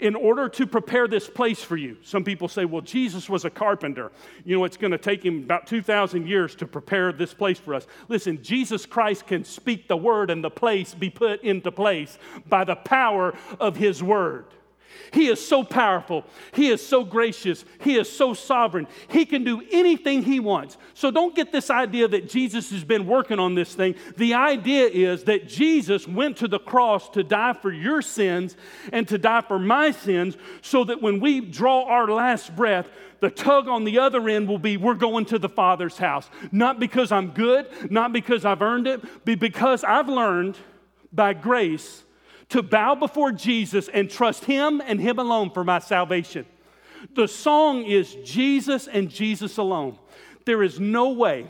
in 0.00 0.14
order 0.14 0.48
to 0.48 0.66
prepare 0.66 1.08
this 1.08 1.28
place 1.28 1.62
for 1.62 1.76
you. 1.76 1.96
Some 2.02 2.24
people 2.24 2.48
say, 2.48 2.64
well, 2.64 2.82
Jesus 2.82 3.28
was 3.28 3.44
a 3.44 3.50
carpenter. 3.50 4.12
You 4.44 4.56
know, 4.56 4.64
it's 4.64 4.76
going 4.76 4.92
to 4.92 4.98
take 4.98 5.24
him 5.24 5.38
about 5.44 5.66
2,000 5.66 6.26
years 6.26 6.54
to 6.56 6.66
prepare 6.66 7.12
this 7.12 7.34
place 7.34 7.58
for 7.58 7.74
us. 7.74 7.86
Listen, 8.08 8.42
Jesus 8.42 8.86
Christ 8.86 9.26
can 9.26 9.44
speak 9.44 9.88
the 9.88 9.96
word 9.96 10.30
and 10.30 10.42
the 10.42 10.50
place 10.50 10.94
be 10.94 11.10
put 11.10 11.42
into 11.42 11.70
place 11.72 12.18
by 12.46 12.64
the 12.64 12.76
power 12.76 13.34
of 13.60 13.76
his 13.76 14.02
word. 14.02 14.46
He 15.12 15.28
is 15.28 15.44
so 15.44 15.64
powerful. 15.64 16.24
He 16.52 16.68
is 16.68 16.84
so 16.84 17.04
gracious. 17.04 17.64
He 17.80 17.96
is 17.96 18.10
so 18.10 18.34
sovereign. 18.34 18.86
He 19.08 19.24
can 19.24 19.44
do 19.44 19.62
anything 19.70 20.22
he 20.22 20.40
wants. 20.40 20.76
So 20.94 21.10
don't 21.10 21.34
get 21.34 21.52
this 21.52 21.70
idea 21.70 22.08
that 22.08 22.28
Jesus 22.28 22.70
has 22.70 22.84
been 22.84 23.06
working 23.06 23.38
on 23.38 23.54
this 23.54 23.74
thing. 23.74 23.94
The 24.16 24.34
idea 24.34 24.86
is 24.86 25.24
that 25.24 25.48
Jesus 25.48 26.06
went 26.06 26.36
to 26.38 26.48
the 26.48 26.58
cross 26.58 27.08
to 27.10 27.22
die 27.22 27.52
for 27.52 27.72
your 27.72 28.02
sins 28.02 28.56
and 28.92 29.06
to 29.08 29.18
die 29.18 29.40
for 29.40 29.58
my 29.58 29.90
sins 29.90 30.36
so 30.62 30.84
that 30.84 31.02
when 31.02 31.20
we 31.20 31.40
draw 31.40 31.84
our 31.84 32.08
last 32.08 32.54
breath, 32.54 32.88
the 33.20 33.30
tug 33.30 33.68
on 33.68 33.84
the 33.84 33.98
other 33.98 34.28
end 34.28 34.48
will 34.48 34.58
be 34.58 34.76
we're 34.76 34.94
going 34.94 35.24
to 35.26 35.38
the 35.38 35.48
Father's 35.48 35.98
house. 35.98 36.28
Not 36.52 36.78
because 36.78 37.10
I'm 37.10 37.30
good, 37.30 37.66
not 37.90 38.12
because 38.12 38.44
I've 38.44 38.62
earned 38.62 38.86
it, 38.86 39.02
but 39.24 39.38
because 39.38 39.82
I've 39.82 40.08
learned 40.08 40.58
by 41.12 41.32
grace 41.32 42.03
to 42.50 42.62
bow 42.62 42.94
before 42.94 43.32
Jesus 43.32 43.88
and 43.88 44.10
trust 44.10 44.44
Him 44.44 44.82
and 44.84 45.00
Him 45.00 45.18
alone 45.18 45.50
for 45.50 45.64
my 45.64 45.78
salvation. 45.78 46.46
The 47.14 47.28
song 47.28 47.84
is 47.84 48.14
Jesus 48.24 48.88
and 48.88 49.10
Jesus 49.10 49.58
alone. 49.58 49.98
There 50.44 50.62
is 50.62 50.80
no 50.80 51.10
way 51.10 51.46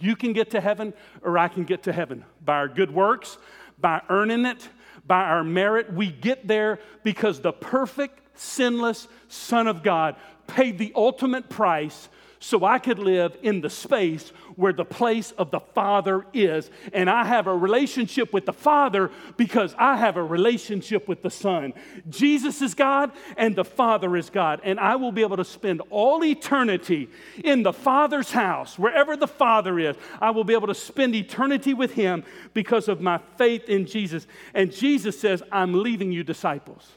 you 0.00 0.16
can 0.16 0.32
get 0.32 0.50
to 0.50 0.60
heaven 0.60 0.94
or 1.22 1.38
I 1.38 1.48
can 1.48 1.64
get 1.64 1.84
to 1.84 1.92
heaven 1.92 2.24
by 2.44 2.54
our 2.54 2.68
good 2.68 2.92
works, 2.92 3.38
by 3.78 4.02
earning 4.08 4.44
it, 4.46 4.68
by 5.06 5.22
our 5.22 5.44
merit. 5.44 5.92
We 5.92 6.10
get 6.10 6.46
there 6.46 6.80
because 7.02 7.40
the 7.40 7.52
perfect, 7.52 8.20
sinless 8.34 9.08
Son 9.28 9.66
of 9.66 9.82
God 9.82 10.16
paid 10.46 10.78
the 10.78 10.92
ultimate 10.94 11.48
price 11.48 12.08
so 12.42 12.64
I 12.64 12.80
could 12.80 12.98
live 12.98 13.38
in 13.42 13.60
the 13.60 13.70
space 13.70 14.30
where 14.56 14.72
the 14.72 14.84
place 14.84 15.30
of 15.38 15.52
the 15.52 15.60
Father 15.60 16.26
is. 16.34 16.70
And 16.92 17.08
I 17.08 17.24
have 17.24 17.46
a 17.46 17.56
relationship 17.56 18.32
with 18.32 18.46
the 18.46 18.52
Father 18.52 19.12
because 19.36 19.76
I 19.78 19.96
have 19.96 20.16
a 20.16 20.24
relationship 20.24 21.06
with 21.06 21.22
the 21.22 21.30
Son. 21.30 21.72
Jesus 22.10 22.60
is 22.60 22.74
God 22.74 23.12
and 23.36 23.54
the 23.54 23.64
Father 23.64 24.16
is 24.16 24.28
God. 24.28 24.60
And 24.64 24.80
I 24.80 24.96
will 24.96 25.12
be 25.12 25.22
able 25.22 25.36
to 25.36 25.44
spend 25.44 25.82
all 25.88 26.24
eternity 26.24 27.08
in 27.44 27.62
the 27.62 27.72
Father's 27.72 28.32
house, 28.32 28.76
wherever 28.76 29.16
the 29.16 29.28
Father 29.28 29.78
is. 29.78 29.94
I 30.20 30.30
will 30.30 30.44
be 30.44 30.54
able 30.54 30.66
to 30.66 30.74
spend 30.74 31.14
eternity 31.14 31.74
with 31.74 31.94
Him 31.94 32.24
because 32.54 32.88
of 32.88 33.00
my 33.00 33.20
faith 33.38 33.68
in 33.68 33.86
Jesus. 33.86 34.26
And 34.52 34.72
Jesus 34.72 35.18
says, 35.18 35.44
I'm 35.52 35.80
leaving 35.80 36.10
you 36.10 36.24
disciples. 36.24 36.90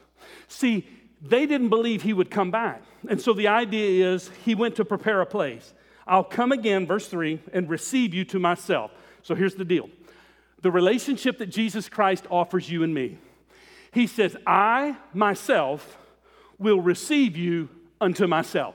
See, 0.48 0.88
they 1.22 1.46
didn't 1.46 1.68
believe 1.68 2.02
he 2.02 2.12
would 2.12 2.30
come 2.30 2.50
back. 2.50 2.82
And 3.08 3.20
so 3.20 3.32
the 3.32 3.48
idea 3.48 4.12
is 4.12 4.30
he 4.44 4.54
went 4.54 4.76
to 4.76 4.84
prepare 4.84 5.20
a 5.20 5.26
place. 5.26 5.72
I'll 6.06 6.24
come 6.24 6.52
again, 6.52 6.86
verse 6.86 7.08
3, 7.08 7.40
and 7.52 7.68
receive 7.68 8.14
you 8.14 8.24
to 8.26 8.38
myself. 8.38 8.90
So 9.22 9.34
here's 9.34 9.54
the 9.54 9.64
deal 9.64 9.88
the 10.62 10.70
relationship 10.70 11.38
that 11.38 11.46
Jesus 11.46 11.88
Christ 11.88 12.24
offers 12.30 12.70
you 12.70 12.82
and 12.82 12.94
me. 12.94 13.18
He 13.92 14.06
says, 14.06 14.36
I 14.46 14.96
myself 15.12 15.98
will 16.58 16.80
receive 16.80 17.36
you 17.36 17.68
unto 18.00 18.26
myself. 18.26 18.74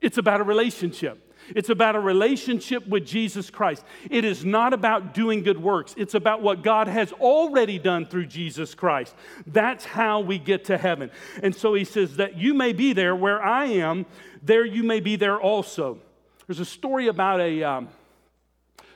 It's 0.00 0.18
about 0.18 0.40
a 0.40 0.44
relationship. 0.44 1.31
It's 1.54 1.68
about 1.68 1.96
a 1.96 2.00
relationship 2.00 2.86
with 2.86 3.06
Jesus 3.06 3.50
Christ. 3.50 3.84
It 4.10 4.24
is 4.24 4.44
not 4.44 4.72
about 4.72 5.14
doing 5.14 5.42
good 5.42 5.62
works, 5.62 5.94
it's 5.96 6.14
about 6.14 6.42
what 6.42 6.62
God 6.62 6.88
has 6.88 7.12
already 7.12 7.78
done 7.78 8.06
through 8.06 8.26
Jesus 8.26 8.74
Christ. 8.74 9.14
That's 9.46 9.84
how 9.84 10.20
we 10.20 10.38
get 10.38 10.64
to 10.66 10.78
heaven. 10.78 11.10
And 11.42 11.54
so 11.54 11.74
he 11.74 11.84
says 11.84 12.16
that 12.16 12.36
you 12.36 12.54
may 12.54 12.72
be 12.72 12.92
there 12.92 13.14
where 13.14 13.42
I 13.42 13.66
am, 13.66 14.06
there 14.42 14.64
you 14.64 14.82
may 14.82 15.00
be 15.00 15.16
there 15.16 15.40
also. 15.40 15.98
There's 16.46 16.60
a 16.60 16.64
story 16.64 17.08
about 17.08 17.40
a 17.40 17.62
um, 17.62 17.88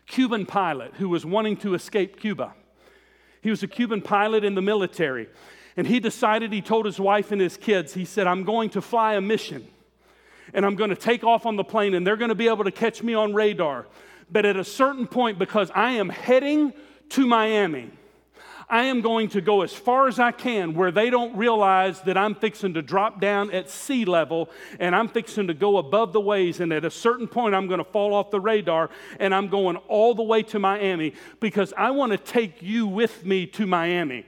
Cuban 0.07 0.47
pilot 0.47 0.95
who 0.95 1.09
was 1.09 1.25
wanting 1.25 1.57
to 1.59 1.75
escape 1.75 2.21
Cuba. 2.21 2.55
He 3.41 3.51
was 3.51 3.63
a 3.63 3.69
Cuban 3.69 4.03
pilot 4.03 4.45
in 4.45 4.55
the 4.55 4.63
military. 4.63 5.29
And 5.77 5.87
he 5.87 6.01
decided, 6.01 6.53
he 6.53 6.63
told 6.63 6.87
his 6.87 6.99
wife 6.99 7.33
and 7.33 7.41
his 7.41 7.57
kids, 7.57 7.95
he 7.95 8.05
said, 8.05 8.27
I'm 8.27 8.45
going 8.45 8.71
to 8.71 8.81
fly 8.81 9.15
a 9.15 9.21
mission 9.21 9.69
and 10.57 10.65
I'm 10.65 10.75
going 10.75 10.91
to 10.91 10.97
take 10.97 11.23
off 11.23 11.45
on 11.45 11.55
the 11.55 11.63
plane 11.63 11.95
and 11.95 12.05
they're 12.05 12.17
going 12.17 12.31
to 12.31 12.35
be 12.35 12.49
able 12.49 12.65
to 12.65 12.73
catch 12.73 13.03
me 13.03 13.13
on 13.13 13.35
radar. 13.35 13.87
But 14.33 14.47
at 14.47 14.57
a 14.57 14.65
certain 14.65 15.07
point, 15.07 15.39
because 15.39 15.71
I 15.75 15.93
am 15.93 16.09
heading 16.09 16.73
to 17.11 17.27
Miami, 17.27 17.91
I 18.69 18.85
am 18.85 19.03
going 19.03 19.29
to 19.29 19.43
go 19.43 19.63
as 19.63 19.73
far 19.75 20.09
as 20.09 20.19
I 20.19 20.33
can 20.33 20.75
where 20.75 20.91
they 20.91 21.11
don't 21.11 21.37
realize 21.37 22.01
that 22.01 22.17
I'm 22.17 22.35
fixing 22.35 22.73
to 22.75 22.83
drop 22.83 23.21
down 23.21 23.53
at 23.53 23.69
sea 23.69 24.07
level 24.07 24.49
and 24.81 24.97
I'm 24.97 25.09
fixing 25.09 25.47
to 25.49 25.55
go 25.55 25.77
above 25.77 26.15
the 26.15 26.23
waves. 26.23 26.59
And 26.59 26.73
at 26.73 26.87
a 26.87 26.91
certain 26.91 27.29
point, 27.29 27.55
I'm 27.55 27.69
going 27.69 27.79
to 27.79 27.85
fall 27.85 28.15
off 28.15 28.31
the 28.31 28.41
radar 28.41 28.89
and 29.21 29.35
I'm 29.35 29.49
going 29.49 29.77
all 29.89 30.15
the 30.15 30.23
way 30.23 30.43
to 30.45 30.59
Miami 30.59 31.13
because 31.39 31.75
I 31.77 31.91
want 31.91 32.13
to 32.13 32.19
take 32.19 32.63
you 32.63 32.87
with 32.87 33.27
me 33.27 33.47
to 33.49 33.67
Miami. 33.67 34.25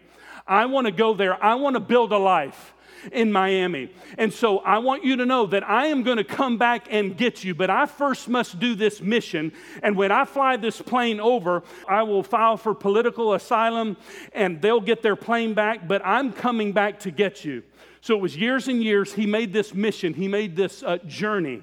I 0.46 0.66
want 0.66 0.86
to 0.86 0.92
go 0.92 1.14
there. 1.14 1.42
I 1.42 1.54
want 1.54 1.74
to 1.74 1.80
build 1.80 2.12
a 2.12 2.18
life 2.18 2.74
in 3.12 3.32
Miami. 3.32 3.90
And 4.16 4.32
so 4.32 4.58
I 4.58 4.78
want 4.78 5.04
you 5.04 5.16
to 5.16 5.26
know 5.26 5.46
that 5.46 5.68
I 5.68 5.86
am 5.86 6.02
going 6.02 6.16
to 6.16 6.24
come 6.24 6.58
back 6.58 6.88
and 6.90 7.16
get 7.16 7.44
you, 7.44 7.54
but 7.54 7.70
I 7.70 7.86
first 7.86 8.28
must 8.28 8.58
do 8.58 8.74
this 8.74 9.00
mission. 9.00 9.52
And 9.82 9.96
when 9.96 10.12
I 10.12 10.24
fly 10.24 10.56
this 10.56 10.80
plane 10.80 11.20
over, 11.20 11.62
I 11.88 12.02
will 12.02 12.22
file 12.22 12.56
for 12.56 12.74
political 12.74 13.34
asylum 13.34 13.96
and 14.32 14.60
they'll 14.60 14.80
get 14.80 15.02
their 15.02 15.16
plane 15.16 15.54
back, 15.54 15.86
but 15.86 16.04
I'm 16.04 16.32
coming 16.32 16.72
back 16.72 17.00
to 17.00 17.10
get 17.10 17.44
you. 17.44 17.62
So 18.00 18.14
it 18.14 18.20
was 18.20 18.36
years 18.36 18.68
and 18.68 18.82
years 18.82 19.12
he 19.12 19.26
made 19.26 19.52
this 19.52 19.74
mission, 19.74 20.14
he 20.14 20.28
made 20.28 20.56
this 20.56 20.82
uh, 20.82 20.98
journey. 21.06 21.62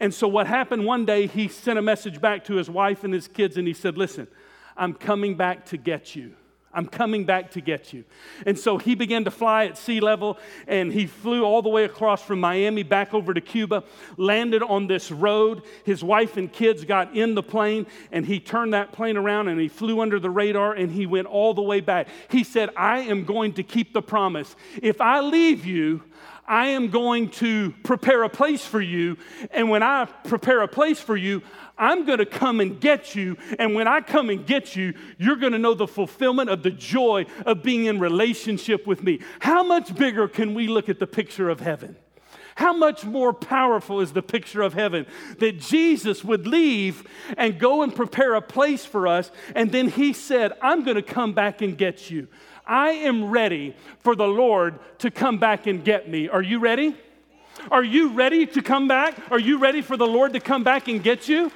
And 0.00 0.14
so 0.14 0.26
what 0.28 0.46
happened 0.46 0.86
one 0.86 1.04
day, 1.04 1.26
he 1.26 1.48
sent 1.48 1.78
a 1.78 1.82
message 1.82 2.20
back 2.20 2.44
to 2.46 2.54
his 2.54 2.70
wife 2.70 3.04
and 3.04 3.12
his 3.12 3.28
kids 3.28 3.56
and 3.56 3.66
he 3.66 3.74
said, 3.74 3.98
Listen, 3.98 4.26
I'm 4.76 4.94
coming 4.94 5.36
back 5.36 5.66
to 5.66 5.76
get 5.76 6.16
you. 6.16 6.34
I'm 6.74 6.86
coming 6.86 7.24
back 7.24 7.50
to 7.52 7.60
get 7.60 7.92
you. 7.92 8.04
And 8.46 8.58
so 8.58 8.78
he 8.78 8.94
began 8.94 9.24
to 9.24 9.30
fly 9.30 9.66
at 9.66 9.76
sea 9.76 10.00
level 10.00 10.38
and 10.66 10.92
he 10.92 11.06
flew 11.06 11.44
all 11.44 11.60
the 11.60 11.68
way 11.68 11.84
across 11.84 12.22
from 12.22 12.40
Miami 12.40 12.82
back 12.82 13.12
over 13.12 13.34
to 13.34 13.40
Cuba, 13.40 13.84
landed 14.16 14.62
on 14.62 14.86
this 14.86 15.10
road. 15.10 15.62
His 15.84 16.02
wife 16.02 16.36
and 16.36 16.50
kids 16.50 16.84
got 16.84 17.14
in 17.14 17.34
the 17.34 17.42
plane 17.42 17.86
and 18.10 18.24
he 18.24 18.40
turned 18.40 18.72
that 18.72 18.92
plane 18.92 19.16
around 19.16 19.48
and 19.48 19.60
he 19.60 19.68
flew 19.68 20.00
under 20.00 20.18
the 20.18 20.30
radar 20.30 20.72
and 20.72 20.90
he 20.90 21.06
went 21.06 21.26
all 21.26 21.52
the 21.52 21.62
way 21.62 21.80
back. 21.80 22.08
He 22.30 22.42
said, 22.42 22.70
I 22.76 23.00
am 23.00 23.24
going 23.24 23.52
to 23.54 23.62
keep 23.62 23.92
the 23.92 24.02
promise. 24.02 24.56
If 24.80 25.00
I 25.00 25.20
leave 25.20 25.66
you, 25.66 26.02
I 26.52 26.66
am 26.66 26.88
going 26.88 27.30
to 27.30 27.70
prepare 27.82 28.24
a 28.24 28.28
place 28.28 28.62
for 28.62 28.82
you. 28.82 29.16
And 29.52 29.70
when 29.70 29.82
I 29.82 30.04
prepare 30.04 30.60
a 30.60 30.68
place 30.68 31.00
for 31.00 31.16
you, 31.16 31.40
I'm 31.78 32.04
going 32.04 32.18
to 32.18 32.26
come 32.26 32.60
and 32.60 32.78
get 32.78 33.14
you. 33.14 33.38
And 33.58 33.74
when 33.74 33.88
I 33.88 34.02
come 34.02 34.28
and 34.28 34.44
get 34.44 34.76
you, 34.76 34.92
you're 35.16 35.36
going 35.36 35.54
to 35.54 35.58
know 35.58 35.72
the 35.72 35.86
fulfillment 35.86 36.50
of 36.50 36.62
the 36.62 36.70
joy 36.70 37.24
of 37.46 37.62
being 37.62 37.86
in 37.86 37.98
relationship 37.98 38.86
with 38.86 39.02
me. 39.02 39.20
How 39.40 39.62
much 39.62 39.94
bigger 39.94 40.28
can 40.28 40.52
we 40.52 40.68
look 40.68 40.90
at 40.90 40.98
the 40.98 41.06
picture 41.06 41.48
of 41.48 41.60
heaven? 41.60 41.96
How 42.54 42.74
much 42.74 43.02
more 43.02 43.32
powerful 43.32 44.00
is 44.00 44.12
the 44.12 44.20
picture 44.20 44.60
of 44.60 44.74
heaven 44.74 45.06
that 45.38 45.58
Jesus 45.58 46.22
would 46.22 46.46
leave 46.46 47.08
and 47.38 47.58
go 47.58 47.82
and 47.82 47.96
prepare 47.96 48.34
a 48.34 48.42
place 48.42 48.84
for 48.84 49.08
us, 49.08 49.30
and 49.54 49.72
then 49.72 49.88
he 49.88 50.12
said, 50.12 50.52
I'm 50.60 50.84
going 50.84 50.96
to 50.96 51.02
come 51.02 51.32
back 51.32 51.62
and 51.62 51.78
get 51.78 52.10
you. 52.10 52.28
I 52.66 52.90
am 52.90 53.30
ready 53.30 53.74
for 54.00 54.14
the 54.14 54.26
Lord 54.26 54.78
to 54.98 55.10
come 55.10 55.38
back 55.38 55.66
and 55.66 55.84
get 55.84 56.08
me. 56.08 56.28
Are 56.28 56.42
you 56.42 56.58
ready? 56.58 56.96
Are 57.70 57.84
you 57.84 58.10
ready 58.10 58.46
to 58.46 58.62
come 58.62 58.88
back? 58.88 59.14
Are 59.30 59.38
you 59.38 59.58
ready 59.58 59.82
for 59.82 59.96
the 59.96 60.06
Lord 60.06 60.32
to 60.32 60.40
come 60.40 60.64
back 60.64 60.88
and 60.88 61.02
get 61.02 61.28
you? 61.28 61.52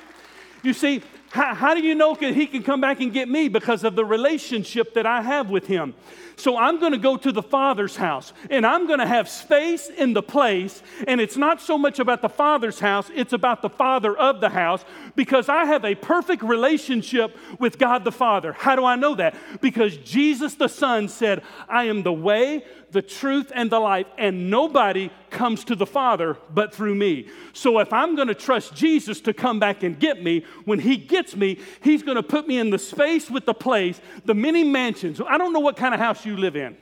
You 0.62 0.73
see, 0.73 1.03
how, 1.31 1.55
how, 1.55 1.75
do 1.75 1.81
you 1.81 1.95
know 1.95 2.14
that 2.14 2.35
he 2.35 2.47
can 2.47 2.62
come 2.62 2.81
back 2.81 3.01
and 3.01 3.12
get 3.12 3.29
me? 3.29 3.49
Because 3.49 3.85
of 3.85 3.95
the 3.95 4.05
relationship 4.05 4.95
that 4.95 5.07
I 5.07 5.23
have 5.23 5.51
with 5.51 5.66
him. 5.66 5.95
So 6.37 6.59
I'm 6.59 6.79
going 6.79 6.92
to 6.92 6.99
go 6.99 7.16
to 7.16 7.33
the 7.33 7.42
Father's 7.42 7.96
house 7.96 8.35
and 8.51 8.66
I'm 8.66 8.87
going 8.87 8.99
to 8.99 9.07
have 9.07 9.29
space 9.29 9.88
in 9.88 10.12
the 10.12 10.22
place. 10.22 10.83
And 11.09 11.18
it's 11.20 11.37
not 11.38 11.62
so 11.62 11.79
much 11.79 11.99
about 11.99 12.20
the 12.20 12.29
Father's 12.29 12.79
house, 12.79 13.11
it's 13.14 13.33
about 13.33 13.62
the 13.62 13.70
Father 13.70 14.16
of 14.16 14.40
the 14.40 14.51
house 14.51 14.85
because 15.16 15.49
I 15.49 15.64
have 15.64 15.85
a 15.85 15.94
perfect 15.94 16.42
relationship 16.42 17.37
with 17.59 17.79
God 17.79 18.05
the 18.05 18.12
Father. 18.12 18.53
How 18.53 18.77
do 18.77 18.85
I 18.85 18.96
know 18.96 19.14
that? 19.14 19.35
Because 19.62 19.96
Jesus 19.99 20.55
the 20.55 20.68
Son 20.68 21.09
said, 21.09 21.42
I 21.68 21.85
am 21.85 22.03
the 22.03 22.12
way, 22.12 22.64
the 22.90 23.03
truth, 23.03 23.51
and 23.55 23.70
the 23.70 23.81
life, 23.81 24.07
and 24.18 24.51
nobody 24.51 25.11
comes 25.31 25.64
to 25.64 25.75
the 25.75 25.87
Father 25.87 26.37
but 26.55 26.75
through 26.75 26.94
me. 26.94 27.29
So 27.53 27.79
if 27.81 27.92
I'm 27.92 28.14
going 28.14 28.29
to 28.29 28.35
trust 28.35 28.75
Jesus 28.75 29.20
to 29.22 29.35
come 29.35 29.59
back 29.59 29.83
and 29.83 29.99
get 29.99 30.22
me, 30.22 30.44
when 30.64 30.79
He 30.79 30.96
gets 30.96 31.35
me, 31.35 31.59
He's 31.83 32.03
going 32.03 32.16
to 32.16 32.22
put 32.22 32.46
me 32.46 32.59
in 32.59 32.70
the 32.70 32.79
space 32.79 33.31
with 33.31 33.44
the 33.46 33.55
place, 33.55 34.01
the 34.25 34.35
many 34.35 34.64
mansions. 34.64 35.20
I 35.27 35.38
don't 35.38 35.53
know 35.53 35.61
what 35.61 35.77
kind 35.77 35.94
of 35.94 36.01
house 36.01 36.26
you 36.27 36.37
live 36.37 36.57
in. 36.57 36.77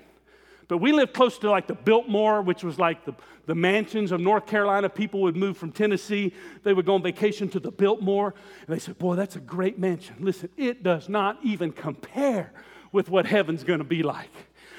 But 0.68 0.78
we 0.78 0.92
live 0.92 1.12
close 1.12 1.38
to 1.38 1.50
like 1.50 1.66
the 1.66 1.74
Biltmore, 1.74 2.42
which 2.42 2.64
was 2.64 2.78
like 2.78 3.04
the, 3.04 3.14
the 3.46 3.54
mansions 3.54 4.12
of 4.12 4.20
North 4.20 4.46
Carolina. 4.46 4.88
People 4.88 5.20
would 5.22 5.36
move 5.36 5.56
from 5.56 5.72
Tennessee. 5.72 6.32
They 6.62 6.72
would 6.72 6.86
go 6.86 6.94
on 6.94 7.02
vacation 7.02 7.48
to 7.50 7.60
the 7.60 7.70
Biltmore. 7.70 8.34
And 8.66 8.74
they 8.74 8.78
said, 8.78 8.98
Boy, 8.98 9.16
that's 9.16 9.36
a 9.36 9.40
great 9.40 9.78
mansion. 9.78 10.16
Listen, 10.20 10.48
it 10.56 10.82
does 10.82 11.08
not 11.08 11.38
even 11.42 11.72
compare 11.72 12.52
with 12.92 13.10
what 13.10 13.26
heaven's 13.26 13.64
going 13.64 13.80
to 13.80 13.84
be 13.84 14.02
like. 14.02 14.30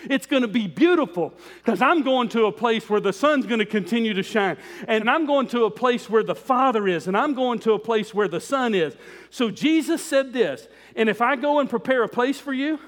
It's 0.09 0.27
going 0.27 0.43
to 0.43 0.47
be 0.47 0.67
beautiful 0.67 1.33
because 1.57 1.81
I'm 1.81 2.03
going 2.03 2.29
to 2.29 2.45
a 2.45 2.51
place 2.51 2.89
where 2.89 2.99
the 2.99 3.13
sun's 3.13 3.45
going 3.45 3.59
to 3.59 3.65
continue 3.65 4.13
to 4.13 4.23
shine. 4.23 4.57
And 4.87 5.09
I'm 5.09 5.25
going 5.25 5.47
to 5.47 5.65
a 5.65 5.71
place 5.71 6.09
where 6.09 6.23
the 6.23 6.35
Father 6.35 6.87
is. 6.87 7.07
And 7.07 7.17
I'm 7.17 7.33
going 7.33 7.59
to 7.59 7.73
a 7.73 7.79
place 7.79 8.13
where 8.13 8.27
the 8.27 8.39
Son 8.39 8.75
is. 8.75 8.95
So 9.29 9.49
Jesus 9.49 10.03
said 10.03 10.33
this 10.33 10.67
And 10.95 11.09
if 11.09 11.21
I 11.21 11.35
go 11.35 11.59
and 11.59 11.69
prepare 11.69 12.03
a 12.03 12.09
place 12.09 12.39
for 12.39 12.53
you, 12.53 12.79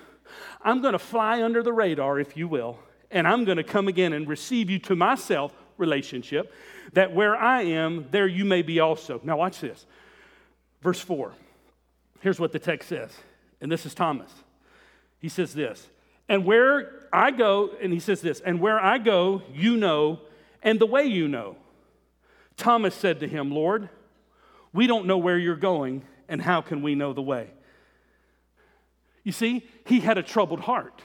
I'm 0.61 0.81
going 0.81 0.93
to 0.93 0.99
fly 0.99 1.43
under 1.43 1.63
the 1.63 1.73
radar, 1.73 2.19
if 2.19 2.35
you 2.35 2.47
will, 2.47 2.79
and 3.11 3.27
I'm 3.27 3.45
going 3.45 3.57
to 3.57 3.63
come 3.63 3.87
again 3.87 4.13
and 4.13 4.27
receive 4.27 4.69
you 4.69 4.79
to 4.79 4.95
myself, 4.95 5.53
relationship, 5.77 6.53
that 6.93 7.13
where 7.13 7.35
I 7.35 7.63
am, 7.63 8.07
there 8.11 8.27
you 8.27 8.45
may 8.45 8.61
be 8.61 8.79
also. 8.79 9.21
Now, 9.23 9.37
watch 9.37 9.59
this. 9.59 9.85
Verse 10.81 10.99
4. 10.99 11.33
Here's 12.21 12.39
what 12.39 12.51
the 12.51 12.59
text 12.59 12.89
says, 12.89 13.11
and 13.61 13.71
this 13.71 13.85
is 13.85 13.93
Thomas. 13.93 14.31
He 15.19 15.29
says 15.29 15.53
this, 15.53 15.87
and 16.27 16.45
where 16.45 17.03
I 17.13 17.31
go, 17.31 17.71
and 17.81 17.93
he 17.93 17.99
says 17.99 18.21
this, 18.21 18.39
and 18.39 18.59
where 18.59 18.79
I 18.79 18.97
go, 18.97 19.43
you 19.53 19.77
know, 19.77 20.19
and 20.63 20.79
the 20.79 20.85
way 20.85 21.05
you 21.05 21.27
know. 21.27 21.55
Thomas 22.57 22.95
said 22.95 23.19
to 23.19 23.27
him, 23.27 23.51
Lord, 23.51 23.89
we 24.73 24.87
don't 24.87 25.05
know 25.05 25.17
where 25.17 25.37
you're 25.37 25.55
going, 25.55 26.03
and 26.27 26.41
how 26.41 26.61
can 26.61 26.81
we 26.81 26.95
know 26.95 27.13
the 27.13 27.21
way? 27.21 27.51
You 29.27 29.33
see, 29.33 29.67
he 29.85 29.99
had 29.99 30.17
a 30.17 30.23
troubled 30.23 30.61
heart. 30.61 31.01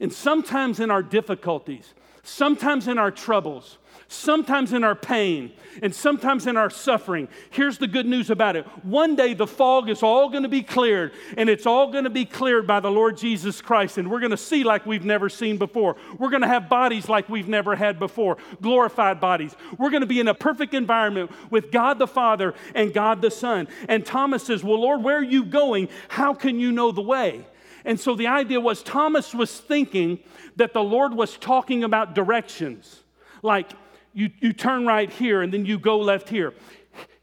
And 0.00 0.12
sometimes 0.12 0.80
in 0.80 0.90
our 0.90 1.02
difficulties, 1.02 1.94
sometimes 2.22 2.86
in 2.86 2.98
our 2.98 3.10
troubles, 3.10 3.78
sometimes 4.08 4.72
in 4.72 4.82
our 4.82 4.94
pain, 4.94 5.52
and 5.82 5.94
sometimes 5.94 6.46
in 6.46 6.56
our 6.56 6.70
suffering. 6.70 7.28
Here's 7.50 7.76
the 7.76 7.86
good 7.86 8.06
news 8.06 8.30
about 8.30 8.56
it 8.56 8.66
one 8.82 9.14
day 9.14 9.34
the 9.34 9.46
fog 9.46 9.90
is 9.90 10.02
all 10.02 10.30
going 10.30 10.42
to 10.42 10.48
be 10.48 10.62
cleared, 10.62 11.12
and 11.36 11.48
it's 11.48 11.66
all 11.66 11.92
going 11.92 12.04
to 12.04 12.10
be 12.10 12.24
cleared 12.24 12.66
by 12.66 12.80
the 12.80 12.90
Lord 12.90 13.18
Jesus 13.18 13.60
Christ, 13.60 13.98
and 13.98 14.10
we're 14.10 14.20
going 14.20 14.30
to 14.30 14.36
see 14.36 14.64
like 14.64 14.86
we've 14.86 15.04
never 15.04 15.28
seen 15.28 15.58
before. 15.58 15.96
We're 16.18 16.30
going 16.30 16.42
to 16.42 16.48
have 16.48 16.68
bodies 16.68 17.08
like 17.08 17.28
we've 17.28 17.48
never 17.48 17.76
had 17.76 17.98
before, 17.98 18.38
glorified 18.62 19.20
bodies. 19.20 19.54
We're 19.76 19.90
going 19.90 20.00
to 20.00 20.06
be 20.06 20.20
in 20.20 20.28
a 20.28 20.34
perfect 20.34 20.72
environment 20.72 21.30
with 21.50 21.70
God 21.70 21.98
the 21.98 22.06
Father 22.06 22.54
and 22.74 22.94
God 22.94 23.20
the 23.20 23.30
Son. 23.30 23.68
And 23.88 24.04
Thomas 24.04 24.42
says, 24.42 24.64
Well, 24.64 24.80
Lord, 24.80 25.04
where 25.04 25.18
are 25.18 25.22
you 25.22 25.44
going? 25.44 25.90
How 26.08 26.32
can 26.32 26.58
you 26.58 26.72
know 26.72 26.92
the 26.92 27.02
way? 27.02 27.46
And 27.84 28.00
so 28.00 28.14
the 28.14 28.26
idea 28.26 28.60
was 28.60 28.82
Thomas 28.82 29.34
was 29.34 29.60
thinking 29.60 30.18
that 30.56 30.72
the 30.72 30.82
Lord 30.82 31.14
was 31.14 31.36
talking 31.36 31.84
about 31.84 32.14
directions. 32.14 33.02
Like, 33.42 33.70
you, 34.18 34.30
you 34.40 34.52
turn 34.52 34.84
right 34.84 35.08
here 35.08 35.42
and 35.42 35.54
then 35.54 35.64
you 35.64 35.78
go 35.78 35.98
left 36.00 36.28
here. 36.28 36.52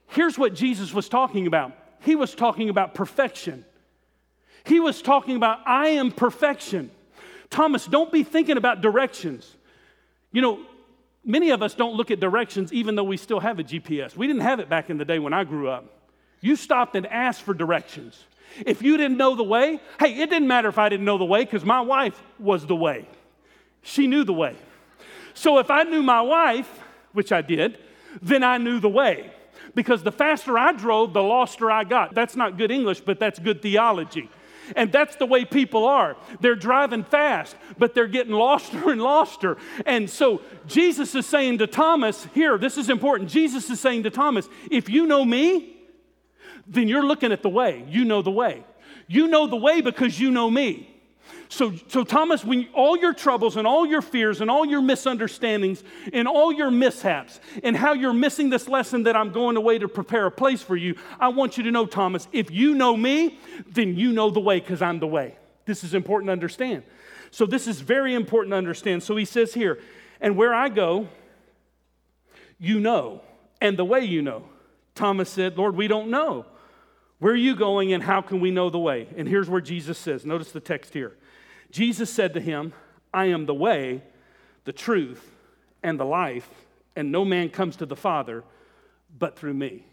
Here's 0.07 0.37
what 0.37 0.55
Jesus 0.55 0.93
was 0.93 1.09
talking 1.09 1.45
about 1.45 1.73
He 2.01 2.15
was 2.15 2.33
talking 2.33 2.69
about 2.69 2.95
perfection. 2.95 3.65
He 4.63 4.79
was 4.79 5.01
talking 5.01 5.35
about, 5.35 5.59
I 5.67 5.89
am 5.89 6.09
perfection. 6.11 6.89
Thomas, 7.51 7.85
don't 7.85 8.11
be 8.11 8.23
thinking 8.23 8.57
about 8.57 8.81
directions. 8.81 9.55
You 10.31 10.41
know, 10.41 10.59
many 11.23 11.51
of 11.51 11.61
us 11.61 11.75
don't 11.75 11.95
look 11.95 12.09
at 12.09 12.19
directions 12.19 12.73
even 12.73 12.95
though 12.95 13.03
we 13.03 13.17
still 13.17 13.41
have 13.41 13.59
a 13.59 13.63
GPS. 13.63 14.15
We 14.15 14.25
didn't 14.25 14.41
have 14.41 14.59
it 14.59 14.69
back 14.69 14.89
in 14.89 14.97
the 14.97 15.05
day 15.05 15.19
when 15.19 15.33
I 15.33 15.43
grew 15.43 15.69
up. 15.69 15.85
You 16.39 16.55
stopped 16.55 16.95
and 16.95 17.05
asked 17.07 17.41
for 17.41 17.53
directions. 17.53 18.23
If 18.65 18.81
you 18.81 18.95
didn't 18.95 19.17
know 19.17 19.35
the 19.35 19.43
way, 19.43 19.81
hey, 19.99 20.15
it 20.21 20.29
didn't 20.29 20.47
matter 20.47 20.69
if 20.69 20.77
I 20.77 20.87
didn't 20.87 21.05
know 21.05 21.17
the 21.17 21.25
way 21.25 21.43
because 21.43 21.65
my 21.65 21.81
wife 21.81 22.21
was 22.39 22.65
the 22.65 22.75
way. 22.75 23.07
She 23.81 24.07
knew 24.07 24.23
the 24.23 24.33
way. 24.33 24.55
So 25.33 25.59
if 25.59 25.69
I 25.69 25.83
knew 25.83 26.01
my 26.01 26.21
wife, 26.21 26.83
which 27.15 27.31
I 27.31 27.41
did, 27.41 27.79
then 28.21 28.43
I 28.43 28.57
knew 28.57 28.79
the 28.79 28.89
way. 28.89 29.31
Because 29.73 30.03
the 30.03 30.11
faster 30.11 30.57
I 30.57 30.71
drove, 30.73 31.13
the 31.13 31.23
loster 31.23 31.71
I 31.71 31.83
got. 31.83 32.13
That's 32.13 32.35
not 32.35 32.57
good 32.57 32.71
English, 32.71 33.01
but 33.01 33.19
that's 33.19 33.39
good 33.39 33.61
theology. 33.61 34.29
And 34.75 34.91
that's 34.91 35.15
the 35.15 35.25
way 35.25 35.45
people 35.45 35.85
are. 35.85 36.17
They're 36.39 36.55
driving 36.55 37.03
fast, 37.03 37.55
but 37.77 37.93
they're 37.93 38.07
getting 38.07 38.33
loster 38.33 38.89
and 38.89 39.01
loster. 39.01 39.57
And 39.85 40.09
so 40.09 40.41
Jesus 40.67 41.13
is 41.13 41.25
saying 41.25 41.59
to 41.59 41.67
Thomas, 41.67 42.27
here, 42.33 42.57
this 42.57 42.77
is 42.77 42.89
important. 42.89 43.29
Jesus 43.29 43.69
is 43.69 43.79
saying 43.79 44.03
to 44.03 44.09
Thomas, 44.09 44.47
if 44.71 44.89
you 44.89 45.05
know 45.05 45.23
me, 45.23 45.77
then 46.67 46.87
you're 46.87 47.05
looking 47.05 47.31
at 47.31 47.43
the 47.43 47.49
way. 47.49 47.85
You 47.87 48.05
know 48.05 48.21
the 48.21 48.31
way. 48.31 48.63
You 49.07 49.27
know 49.27 49.45
the 49.45 49.55
way 49.55 49.81
because 49.81 50.19
you 50.19 50.31
know 50.31 50.49
me. 50.49 50.94
So, 51.49 51.73
so 51.87 52.03
Thomas, 52.03 52.43
when 52.43 52.67
all 52.73 52.97
your 52.97 53.13
troubles 53.13 53.55
and 53.55 53.67
all 53.67 53.85
your 53.85 54.01
fears 54.01 54.41
and 54.41 54.49
all 54.49 54.65
your 54.65 54.81
misunderstandings 54.81 55.83
and 56.11 56.27
all 56.27 56.51
your 56.51 56.71
mishaps 56.71 57.39
and 57.63 57.77
how 57.77 57.93
you're 57.93 58.13
missing 58.13 58.49
this 58.49 58.67
lesson 58.67 59.03
that 59.03 59.15
I'm 59.15 59.31
going 59.31 59.55
away 59.55 59.77
to 59.77 59.87
prepare 59.87 60.25
a 60.25 60.31
place 60.31 60.61
for 60.61 60.75
you, 60.75 60.95
I 61.19 61.29
want 61.29 61.57
you 61.57 61.63
to 61.63 61.71
know, 61.71 61.85
Thomas, 61.85 62.27
if 62.31 62.51
you 62.51 62.73
know 62.75 62.97
me, 62.97 63.37
then 63.67 63.95
you 63.95 64.11
know 64.11 64.29
the 64.31 64.39
way 64.39 64.59
because 64.59 64.81
I'm 64.81 64.99
the 64.99 65.07
way. 65.07 65.35
This 65.65 65.83
is 65.83 65.93
important 65.93 66.29
to 66.29 66.33
understand. 66.33 66.83
So, 67.31 67.45
this 67.45 67.67
is 67.67 67.81
very 67.81 68.13
important 68.13 68.53
to 68.53 68.57
understand. 68.57 69.03
So, 69.03 69.15
he 69.15 69.25
says 69.25 69.53
here, 69.53 69.79
and 70.21 70.37
where 70.37 70.53
I 70.53 70.69
go, 70.69 71.07
you 72.59 72.79
know, 72.79 73.21
and 73.61 73.77
the 73.77 73.85
way 73.85 74.01
you 74.01 74.21
know. 74.21 74.43
Thomas 74.93 75.29
said, 75.29 75.57
Lord, 75.57 75.75
we 75.75 75.87
don't 75.87 76.09
know. 76.09 76.45
Where 77.19 77.33
are 77.33 77.37
you 77.37 77.55
going 77.55 77.93
and 77.93 78.03
how 78.03 78.21
can 78.21 78.39
we 78.39 78.51
know 78.51 78.69
the 78.69 78.79
way? 78.79 79.07
And 79.15 79.27
here's 79.27 79.49
where 79.49 79.61
Jesus 79.61 79.97
says, 79.97 80.25
notice 80.25 80.51
the 80.51 80.59
text 80.59 80.93
here. 80.93 81.15
Jesus 81.71 82.09
said 82.09 82.33
to 82.33 82.41
him, 82.41 82.73
I 83.13 83.25
am 83.25 83.45
the 83.45 83.53
way, 83.53 84.03
the 84.65 84.73
truth, 84.73 85.31
and 85.81 85.99
the 85.99 86.05
life, 86.05 86.49
and 86.95 87.11
no 87.11 87.23
man 87.23 87.49
comes 87.49 87.77
to 87.77 87.85
the 87.85 87.95
Father 87.95 88.43
but 89.17 89.37
through 89.37 89.53
me. 89.53 89.85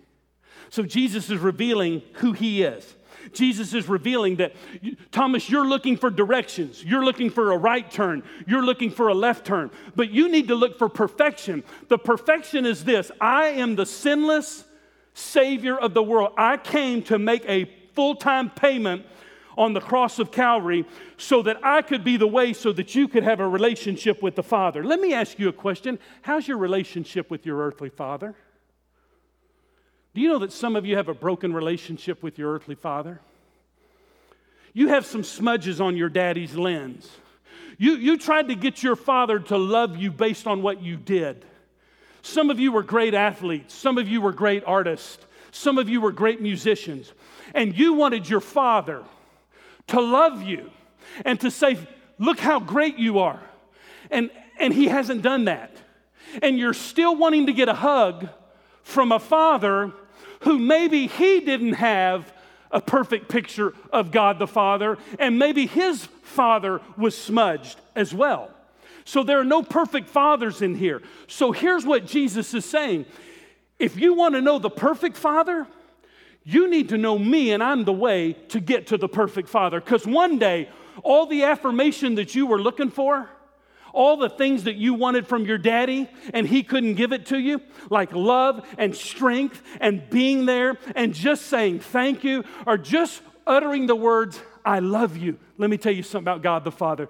So 0.70 0.82
Jesus 0.82 1.30
is 1.30 1.38
revealing 1.38 2.02
who 2.14 2.32
he 2.32 2.62
is. 2.62 2.96
Jesus 3.32 3.72
is 3.74 3.88
revealing 3.88 4.36
that, 4.36 4.54
Thomas, 5.12 5.48
you're 5.48 5.66
looking 5.66 5.96
for 5.96 6.10
directions. 6.10 6.82
You're 6.82 7.04
looking 7.04 7.30
for 7.30 7.52
a 7.52 7.58
right 7.58 7.88
turn. 7.88 8.22
You're 8.46 8.64
looking 8.64 8.90
for 8.90 9.08
a 9.08 9.14
left 9.14 9.46
turn. 9.46 9.70
But 9.94 10.10
you 10.10 10.28
need 10.28 10.48
to 10.48 10.54
look 10.54 10.78
for 10.78 10.88
perfection. 10.88 11.62
The 11.88 11.98
perfection 11.98 12.66
is 12.66 12.84
this 12.84 13.10
I 13.20 13.48
am 13.48 13.76
the 13.76 13.86
sinless 13.86 14.64
Savior 15.14 15.78
of 15.78 15.94
the 15.94 16.02
world. 16.02 16.32
I 16.36 16.56
came 16.56 17.02
to 17.04 17.18
make 17.18 17.44
a 17.46 17.64
full 17.94 18.14
time 18.14 18.50
payment 18.50 19.06
on 19.56 19.74
the 19.74 19.80
cross 19.80 20.18
of 20.18 20.32
Calvary 20.32 20.84
so 21.16 21.42
that 21.42 21.58
I 21.62 21.82
could 21.82 22.04
be 22.04 22.16
the 22.16 22.26
way 22.26 22.52
so 22.52 22.72
that 22.72 22.94
you 22.94 23.08
could 23.08 23.22
have 23.22 23.40
a 23.40 23.48
relationship 23.48 24.22
with 24.22 24.34
the 24.34 24.42
Father. 24.42 24.82
Let 24.82 25.00
me 25.00 25.12
ask 25.12 25.38
you 25.38 25.48
a 25.48 25.52
question 25.52 25.98
How's 26.22 26.48
your 26.48 26.58
relationship 26.58 27.30
with 27.30 27.44
your 27.44 27.58
earthly 27.58 27.90
father? 27.90 28.34
Do 30.14 30.20
you 30.20 30.28
know 30.28 30.38
that 30.40 30.52
some 30.52 30.76
of 30.76 30.84
you 30.84 30.96
have 30.96 31.08
a 31.08 31.14
broken 31.14 31.54
relationship 31.54 32.22
with 32.22 32.38
your 32.38 32.52
earthly 32.52 32.74
father? 32.74 33.20
You 34.74 34.88
have 34.88 35.06
some 35.06 35.22
smudges 35.22 35.80
on 35.80 35.96
your 35.96 36.08
daddy's 36.08 36.54
lens. 36.54 37.10
You, 37.78 37.96
you 37.96 38.18
tried 38.18 38.48
to 38.48 38.54
get 38.54 38.82
your 38.82 38.96
father 38.96 39.38
to 39.38 39.56
love 39.56 39.96
you 39.96 40.10
based 40.10 40.46
on 40.46 40.62
what 40.62 40.82
you 40.82 40.96
did. 40.96 41.44
Some 42.22 42.50
of 42.50 42.60
you 42.60 42.72
were 42.72 42.82
great 42.82 43.14
athletes, 43.14 43.74
some 43.74 43.98
of 43.98 44.08
you 44.08 44.20
were 44.20 44.32
great 44.32 44.62
artists, 44.66 45.24
some 45.50 45.76
of 45.76 45.88
you 45.88 46.00
were 46.00 46.12
great 46.12 46.40
musicians, 46.40 47.12
and 47.54 47.76
you 47.76 47.92
wanted 47.92 48.28
your 48.28 48.40
father 48.40 49.02
to 49.88 50.00
love 50.00 50.42
you 50.42 50.70
and 51.24 51.38
to 51.40 51.50
say, 51.50 51.78
Look 52.18 52.38
how 52.38 52.60
great 52.60 52.98
you 52.98 53.18
are. 53.18 53.40
And, 54.10 54.30
and 54.60 54.72
he 54.72 54.86
hasn't 54.86 55.22
done 55.22 55.46
that. 55.46 55.76
And 56.40 56.56
you're 56.56 56.74
still 56.74 57.16
wanting 57.16 57.46
to 57.46 57.52
get 57.52 57.68
a 57.68 57.74
hug 57.74 58.28
from 58.84 59.10
a 59.10 59.18
father 59.18 59.92
who 60.40 60.58
maybe 60.58 61.08
he 61.08 61.40
didn't 61.40 61.74
have 61.74 62.32
a 62.70 62.80
perfect 62.80 63.28
picture 63.28 63.74
of 63.92 64.12
God 64.12 64.38
the 64.38 64.46
Father, 64.46 64.98
and 65.18 65.38
maybe 65.38 65.66
his 65.66 66.06
father 66.22 66.80
was 66.96 67.16
smudged 67.16 67.78
as 67.94 68.14
well. 68.14 68.50
So 69.04 69.22
there 69.22 69.40
are 69.40 69.44
no 69.44 69.62
perfect 69.62 70.08
fathers 70.08 70.62
in 70.62 70.74
here. 70.74 71.02
So 71.26 71.52
here's 71.52 71.84
what 71.84 72.06
Jesus 72.06 72.54
is 72.54 72.64
saying 72.64 73.06
if 73.78 73.96
you 73.96 74.14
want 74.14 74.34
to 74.34 74.40
know 74.40 74.58
the 74.58 74.70
perfect 74.70 75.16
father, 75.16 75.66
you 76.44 76.68
need 76.68 76.88
to 76.90 76.98
know 76.98 77.18
me, 77.18 77.52
and 77.52 77.62
I'm 77.62 77.84
the 77.84 77.92
way 77.92 78.34
to 78.48 78.60
get 78.60 78.88
to 78.88 78.96
the 78.96 79.08
perfect 79.08 79.48
father. 79.48 79.80
Because 79.80 80.06
one 80.06 80.38
day, 80.38 80.68
all 81.02 81.26
the 81.26 81.44
affirmation 81.44 82.16
that 82.16 82.34
you 82.34 82.46
were 82.46 82.60
looking 82.60 82.90
for, 82.90 83.28
all 83.92 84.16
the 84.16 84.28
things 84.28 84.64
that 84.64 84.76
you 84.76 84.94
wanted 84.94 85.26
from 85.26 85.44
your 85.44 85.58
daddy 85.58 86.08
and 86.32 86.46
he 86.46 86.62
couldn't 86.62 86.94
give 86.94 87.12
it 87.12 87.26
to 87.26 87.38
you, 87.38 87.60
like 87.90 88.12
love 88.12 88.66
and 88.78 88.94
strength 88.96 89.62
and 89.80 90.08
being 90.10 90.46
there 90.46 90.78
and 90.94 91.12
just 91.12 91.46
saying 91.46 91.80
thank 91.80 92.24
you, 92.24 92.44
or 92.66 92.78
just 92.78 93.20
uttering 93.46 93.86
the 93.86 93.96
words, 93.96 94.40
I 94.64 94.78
love 94.78 95.16
you. 95.16 95.38
Let 95.58 95.70
me 95.70 95.76
tell 95.76 95.92
you 95.92 96.02
something 96.02 96.24
about 96.24 96.42
God 96.42 96.64
the 96.64 96.70
Father. 96.70 97.08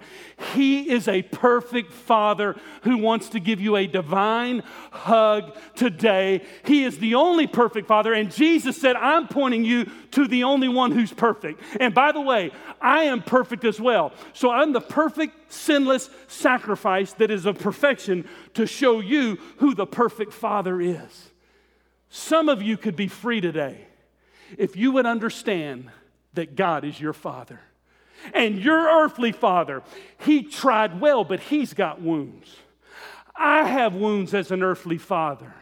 He 0.53 0.91
is 0.91 1.07
a 1.07 1.21
perfect 1.21 1.91
Father 1.91 2.55
who 2.81 2.97
wants 2.97 3.29
to 3.29 3.39
give 3.39 3.61
you 3.61 3.75
a 3.75 3.85
divine 3.85 4.63
hug 4.91 5.55
today. 5.75 6.41
He 6.65 6.83
is 6.83 6.97
the 6.97 7.15
only 7.15 7.45
perfect 7.45 7.87
Father. 7.87 8.13
And 8.13 8.31
Jesus 8.31 8.79
said, 8.79 8.95
I'm 8.95 9.27
pointing 9.27 9.65
you 9.65 9.85
to 10.11 10.27
the 10.27 10.43
only 10.43 10.67
one 10.67 10.91
who's 10.91 11.13
perfect. 11.13 11.61
And 11.79 11.93
by 11.93 12.11
the 12.11 12.21
way, 12.21 12.51
I 12.81 13.03
am 13.03 13.21
perfect 13.21 13.65
as 13.65 13.79
well. 13.79 14.13
So 14.33 14.49
I'm 14.49 14.73
the 14.73 14.81
perfect, 14.81 15.51
sinless 15.51 16.09
sacrifice 16.27 17.13
that 17.13 17.29
is 17.29 17.45
of 17.45 17.59
perfection 17.59 18.27
to 18.55 18.65
show 18.65 18.99
you 18.99 19.37
who 19.57 19.75
the 19.75 19.87
perfect 19.87 20.33
Father 20.33 20.81
is. 20.81 21.31
Some 22.09 22.49
of 22.49 22.61
you 22.61 22.77
could 22.77 22.95
be 22.95 23.07
free 23.07 23.41
today 23.41 23.87
if 24.57 24.75
you 24.75 24.91
would 24.91 25.05
understand 25.05 25.89
that 26.33 26.55
God 26.55 26.83
is 26.83 26.99
your 26.99 27.13
father. 27.13 27.59
And 28.33 28.59
your 28.59 29.03
earthly 29.03 29.31
father, 29.31 29.83
he 30.19 30.43
tried 30.43 31.01
well, 31.01 31.23
but 31.23 31.39
he's 31.41 31.73
got 31.73 32.01
wounds. 32.01 32.55
I 33.35 33.65
have 33.65 33.95
wounds 33.95 34.33
as 34.33 34.51
an 34.51 34.63
earthly 34.63 34.97
father. 34.97 35.53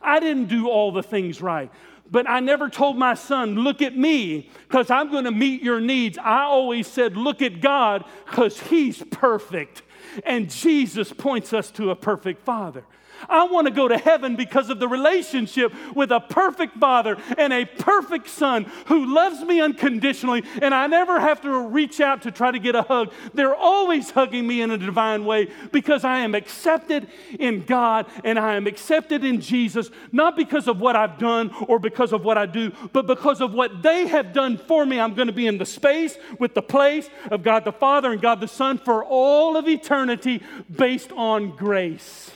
I 0.00 0.20
didn't 0.20 0.46
do 0.46 0.68
all 0.68 0.92
the 0.92 1.02
things 1.02 1.42
right, 1.42 1.70
but 2.10 2.28
I 2.28 2.40
never 2.40 2.68
told 2.70 2.96
my 2.96 3.14
son, 3.14 3.56
Look 3.56 3.82
at 3.82 3.96
me, 3.96 4.50
because 4.68 4.90
I'm 4.90 5.10
going 5.10 5.24
to 5.24 5.30
meet 5.30 5.62
your 5.62 5.80
needs. 5.80 6.16
I 6.18 6.42
always 6.42 6.86
said, 6.86 7.16
Look 7.16 7.42
at 7.42 7.60
God, 7.60 8.04
because 8.26 8.60
he's 8.60 9.02
perfect 9.10 9.82
And 10.24 10.50
Jesus 10.50 11.12
points 11.12 11.52
us 11.52 11.70
to 11.72 11.90
a 11.90 11.96
perfect 11.96 12.42
Father. 12.44 12.84
I 13.28 13.44
want 13.44 13.66
to 13.66 13.72
go 13.72 13.88
to 13.88 13.98
heaven 13.98 14.36
because 14.36 14.70
of 14.70 14.78
the 14.78 14.88
relationship 14.88 15.72
with 15.94 16.10
a 16.12 16.20
perfect 16.20 16.76
father 16.78 17.16
and 17.38 17.52
a 17.52 17.64
perfect 17.64 18.28
son 18.28 18.64
who 18.86 19.14
loves 19.14 19.42
me 19.42 19.60
unconditionally, 19.60 20.44
and 20.62 20.74
I 20.74 20.86
never 20.86 21.20
have 21.20 21.40
to 21.42 21.50
reach 21.68 22.00
out 22.00 22.22
to 22.22 22.30
try 22.30 22.50
to 22.50 22.58
get 22.58 22.74
a 22.74 22.82
hug. 22.82 23.12
They're 23.34 23.54
always 23.54 24.10
hugging 24.10 24.46
me 24.46 24.60
in 24.62 24.70
a 24.70 24.78
divine 24.78 25.24
way 25.24 25.48
because 25.72 26.04
I 26.04 26.18
am 26.18 26.34
accepted 26.34 27.08
in 27.38 27.64
God 27.64 28.06
and 28.24 28.38
I 28.38 28.56
am 28.56 28.66
accepted 28.66 29.24
in 29.24 29.40
Jesus, 29.40 29.90
not 30.12 30.36
because 30.36 30.68
of 30.68 30.80
what 30.80 30.96
I've 30.96 31.18
done 31.18 31.50
or 31.68 31.78
because 31.78 32.12
of 32.12 32.24
what 32.24 32.38
I 32.38 32.46
do, 32.46 32.72
but 32.92 33.06
because 33.06 33.40
of 33.40 33.52
what 33.52 33.82
they 33.82 34.06
have 34.06 34.32
done 34.32 34.58
for 34.58 34.84
me. 34.84 35.00
I'm 35.00 35.14
going 35.14 35.28
to 35.28 35.32
be 35.32 35.46
in 35.46 35.58
the 35.58 35.66
space 35.66 36.16
with 36.38 36.54
the 36.54 36.62
place 36.62 37.08
of 37.30 37.42
God 37.42 37.64
the 37.64 37.72
Father 37.72 38.12
and 38.12 38.20
God 38.20 38.40
the 38.40 38.48
Son 38.48 38.78
for 38.78 39.04
all 39.04 39.56
of 39.56 39.68
eternity 39.68 40.42
based 40.70 41.12
on 41.12 41.54
grace 41.56 42.30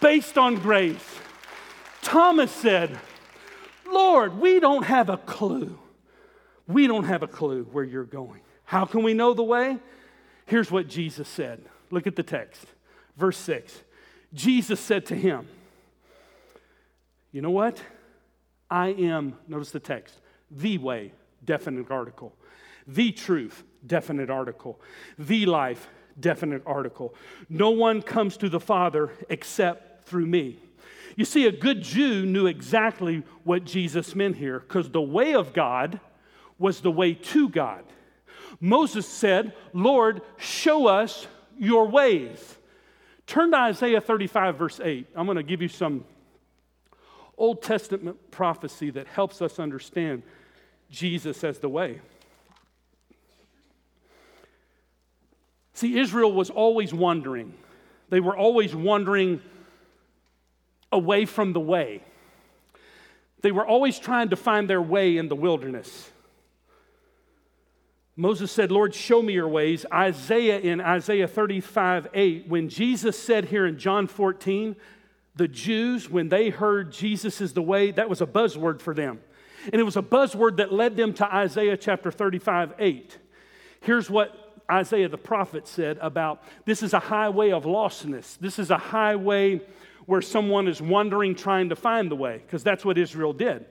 based 0.00 0.38
on 0.38 0.56
grace. 0.56 1.04
Thomas 2.02 2.50
said, 2.50 2.98
Lord, 3.86 4.38
we 4.38 4.60
don't 4.60 4.84
have 4.84 5.08
a 5.08 5.16
clue. 5.16 5.78
We 6.66 6.86
don't 6.86 7.04
have 7.04 7.22
a 7.22 7.26
clue 7.26 7.64
where 7.72 7.84
you're 7.84 8.04
going. 8.04 8.40
How 8.64 8.84
can 8.84 9.02
we 9.02 9.14
know 9.14 9.32
the 9.34 9.42
way? 9.42 9.78
Here's 10.44 10.70
what 10.70 10.88
Jesus 10.88 11.28
said. 11.28 11.64
Look 11.90 12.06
at 12.06 12.16
the 12.16 12.22
text, 12.22 12.66
verse 13.16 13.38
6. 13.38 13.82
Jesus 14.34 14.78
said 14.78 15.06
to 15.06 15.14
him, 15.14 15.48
You 17.32 17.40
know 17.40 17.50
what? 17.50 17.82
I 18.70 18.88
am, 18.88 19.38
notice 19.48 19.70
the 19.70 19.80
text, 19.80 20.20
the 20.50 20.76
way, 20.78 21.12
definite 21.44 21.90
article. 21.90 22.34
The 22.86 23.12
truth, 23.12 23.64
definite 23.86 24.30
article. 24.30 24.80
The 25.18 25.46
life, 25.46 25.88
definite 26.20 26.62
article. 26.66 27.14
No 27.48 27.70
one 27.70 28.02
comes 28.02 28.36
to 28.38 28.48
the 28.48 28.60
Father 28.60 29.10
except 29.28 30.04
through 30.04 30.26
me. 30.26 30.58
You 31.16 31.24
see, 31.24 31.46
a 31.46 31.52
good 31.52 31.82
Jew 31.82 32.24
knew 32.26 32.46
exactly 32.46 33.24
what 33.44 33.64
Jesus 33.64 34.14
meant 34.14 34.36
here 34.36 34.60
because 34.60 34.90
the 34.90 35.02
way 35.02 35.34
of 35.34 35.52
God 35.52 36.00
was 36.58 36.80
the 36.80 36.90
way 36.90 37.14
to 37.14 37.48
God. 37.48 37.84
Moses 38.60 39.06
said, 39.06 39.52
Lord, 39.72 40.22
show 40.36 40.86
us 40.86 41.26
your 41.58 41.88
ways. 41.88 42.56
Turn 43.26 43.50
to 43.50 43.56
Isaiah 43.58 44.00
35, 44.00 44.56
verse 44.56 44.80
8. 44.80 45.06
I'm 45.14 45.26
going 45.26 45.36
to 45.36 45.42
give 45.42 45.60
you 45.60 45.68
some 45.68 46.04
Old 47.36 47.62
Testament 47.62 48.30
prophecy 48.30 48.90
that 48.90 49.06
helps 49.06 49.42
us 49.42 49.58
understand 49.58 50.22
Jesus 50.90 51.44
as 51.44 51.58
the 51.58 51.68
way. 51.68 52.00
See, 55.78 55.96
Israel 55.96 56.32
was 56.32 56.50
always 56.50 56.92
wandering. 56.92 57.54
They 58.08 58.18
were 58.18 58.36
always 58.36 58.74
wandering 58.74 59.40
away 60.90 61.24
from 61.24 61.52
the 61.52 61.60
way. 61.60 62.02
They 63.42 63.52
were 63.52 63.64
always 63.64 64.00
trying 64.00 64.30
to 64.30 64.36
find 64.36 64.68
their 64.68 64.82
way 64.82 65.16
in 65.16 65.28
the 65.28 65.36
wilderness. 65.36 66.10
Moses 68.16 68.50
said, 68.50 68.72
Lord, 68.72 68.92
show 68.92 69.22
me 69.22 69.34
your 69.34 69.46
ways. 69.46 69.86
Isaiah 69.92 70.58
in 70.58 70.80
Isaiah 70.80 71.28
35 71.28 72.08
8, 72.12 72.48
when 72.48 72.68
Jesus 72.68 73.16
said 73.16 73.44
here 73.44 73.64
in 73.64 73.78
John 73.78 74.08
14, 74.08 74.74
the 75.36 75.46
Jews, 75.46 76.10
when 76.10 76.28
they 76.28 76.50
heard 76.50 76.90
Jesus 76.90 77.40
is 77.40 77.52
the 77.52 77.62
way, 77.62 77.92
that 77.92 78.10
was 78.10 78.20
a 78.20 78.26
buzzword 78.26 78.80
for 78.80 78.94
them. 78.94 79.20
And 79.66 79.76
it 79.76 79.84
was 79.84 79.96
a 79.96 80.02
buzzword 80.02 80.56
that 80.56 80.72
led 80.72 80.96
them 80.96 81.14
to 81.14 81.32
Isaiah 81.32 81.76
chapter 81.76 82.10
35 82.10 82.74
8. 82.80 83.18
Here's 83.80 84.10
what 84.10 84.47
Isaiah 84.70 85.08
the 85.08 85.18
prophet 85.18 85.66
said 85.66 85.98
about 86.00 86.42
this 86.64 86.82
is 86.82 86.92
a 86.92 86.98
highway 86.98 87.50
of 87.50 87.64
lostness. 87.64 88.38
This 88.38 88.58
is 88.58 88.70
a 88.70 88.78
highway 88.78 89.62
where 90.06 90.22
someone 90.22 90.68
is 90.68 90.80
wandering 90.80 91.34
trying 91.34 91.68
to 91.68 91.76
find 91.76 92.10
the 92.10 92.16
way, 92.16 92.38
because 92.38 92.62
that's 92.62 92.84
what 92.84 92.96
Israel 92.98 93.32
did. 93.32 93.66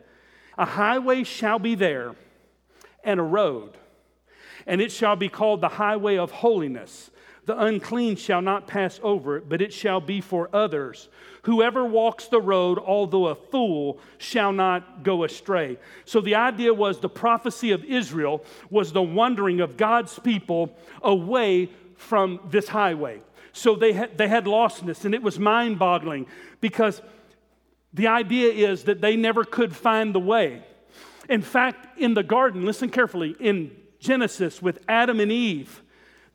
A 0.57 0.65
highway 0.65 1.23
shall 1.23 1.59
be 1.59 1.75
there, 1.75 2.15
and 3.03 3.19
a 3.19 3.23
road, 3.23 3.77
and 4.65 4.81
it 4.81 4.91
shall 4.91 5.15
be 5.15 5.29
called 5.29 5.61
the 5.61 5.69
highway 5.69 6.17
of 6.17 6.31
holiness. 6.31 7.09
The 7.47 7.57
unclean 7.57 8.17
shall 8.17 8.41
not 8.41 8.67
pass 8.67 8.99
over 9.01 9.37
it, 9.37 9.47
but 9.47 9.61
it 9.61 9.71
shall 9.71 10.01
be 10.01 10.19
for 10.19 10.49
others. 10.51 11.07
Whoever 11.43 11.85
walks 11.85 12.27
the 12.27 12.41
road, 12.41 12.77
although 12.77 13.27
a 13.27 13.35
fool, 13.35 13.99
shall 14.17 14.51
not 14.51 15.01
go 15.03 15.23
astray. 15.23 15.77
So 16.03 16.19
the 16.19 16.35
idea 16.35 16.73
was 16.73 16.99
the 16.99 17.07
prophecy 17.07 17.71
of 17.71 17.85
Israel 17.85 18.43
was 18.69 18.91
the 18.91 19.01
wandering 19.01 19.61
of 19.61 19.77
God's 19.77 20.19
people 20.19 20.77
away 21.01 21.69
from 21.95 22.41
this 22.49 22.67
highway. 22.67 23.21
So 23.53 23.75
they 23.75 23.93
had, 23.93 24.17
they 24.17 24.27
had 24.27 24.43
lostness, 24.43 25.05
and 25.05 25.15
it 25.15 25.23
was 25.23 25.39
mind 25.39 25.79
boggling 25.79 26.27
because 26.59 27.01
the 27.93 28.07
idea 28.07 28.51
is 28.51 28.83
that 28.83 28.99
they 28.99 29.15
never 29.15 29.45
could 29.45 29.73
find 29.73 30.13
the 30.13 30.19
way. 30.19 30.63
In 31.29 31.41
fact, 31.41 31.97
in 31.97 32.13
the 32.13 32.23
garden, 32.23 32.65
listen 32.65 32.89
carefully, 32.89 33.37
in 33.39 33.71
Genesis 34.01 34.61
with 34.61 34.79
Adam 34.89 35.21
and 35.21 35.31
Eve, 35.31 35.81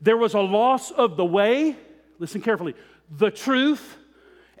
there 0.03 0.17
was 0.17 0.33
a 0.33 0.39
loss 0.39 0.91
of 0.91 1.15
the 1.15 1.25
way, 1.25 1.77
listen 2.19 2.41
carefully, 2.41 2.75
the 3.09 3.31
truth, 3.31 3.97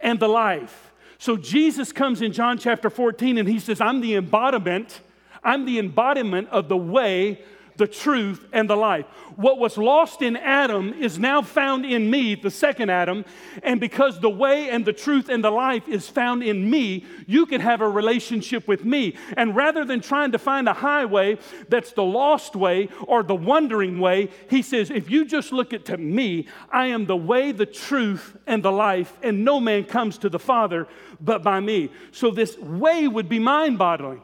and 0.01 0.19
the 0.19 0.27
life. 0.27 0.93
So 1.17 1.35
Jesus 1.37 1.91
comes 1.91 2.21
in 2.21 2.31
John 2.31 2.57
chapter 2.57 2.89
14 2.89 3.37
and 3.37 3.47
he 3.47 3.59
says, 3.59 3.81
I'm 3.81 4.01
the 4.01 4.15
embodiment, 4.15 5.01
I'm 5.43 5.65
the 5.65 5.79
embodiment 5.79 6.47
of 6.49 6.69
the 6.69 6.77
way, 6.77 7.41
the 7.77 7.87
truth, 7.87 8.47
and 8.53 8.69
the 8.69 8.75
life. 8.75 9.05
What 9.35 9.57
was 9.57 9.77
lost 9.77 10.21
in 10.21 10.37
Adam 10.37 10.93
is 10.93 11.17
now 11.17 11.41
found 11.41 11.85
in 11.85 12.09
me, 12.09 12.35
the 12.35 12.51
second 12.51 12.89
Adam. 12.89 13.25
And 13.63 13.79
because 13.79 14.19
the 14.19 14.29
way 14.29 14.69
and 14.69 14.85
the 14.85 14.93
truth 14.93 15.29
and 15.29 15.43
the 15.43 15.51
life 15.51 15.87
is 15.87 16.07
found 16.07 16.43
in 16.43 16.69
me, 16.69 17.05
you 17.25 17.45
can 17.45 17.61
have 17.61 17.81
a 17.81 17.89
relationship 17.89 18.67
with 18.67 18.85
me. 18.85 19.15
And 19.37 19.55
rather 19.55 19.85
than 19.85 20.01
trying 20.01 20.31
to 20.33 20.39
find 20.39 20.67
a 20.67 20.73
highway 20.73 21.39
that's 21.69 21.93
the 21.93 22.03
lost 22.03 22.55
way 22.55 22.89
or 23.07 23.23
the 23.23 23.35
wandering 23.35 23.99
way, 23.99 24.29
he 24.49 24.61
says, 24.61 24.91
if 24.91 25.09
you 25.09 25.25
just 25.25 25.51
look 25.51 25.73
at 25.73 25.85
to 25.85 25.97
me, 25.97 26.47
I 26.71 26.87
am 26.87 27.05
the 27.05 27.17
way, 27.17 27.51
the 27.51 27.65
truth, 27.65 28.37
and 28.45 28.63
the 28.63 28.71
life, 28.71 29.17
and 29.23 29.43
no 29.43 29.59
man 29.59 29.85
comes 29.85 30.17
to 30.19 30.29
the 30.29 30.39
Father 30.39 30.87
but 31.19 31.41
by 31.41 31.59
me. 31.59 31.89
So 32.11 32.31
this 32.31 32.57
way 32.57 33.07
would 33.07 33.29
be 33.29 33.39
mind 33.39 33.77
boggling. 33.77 34.21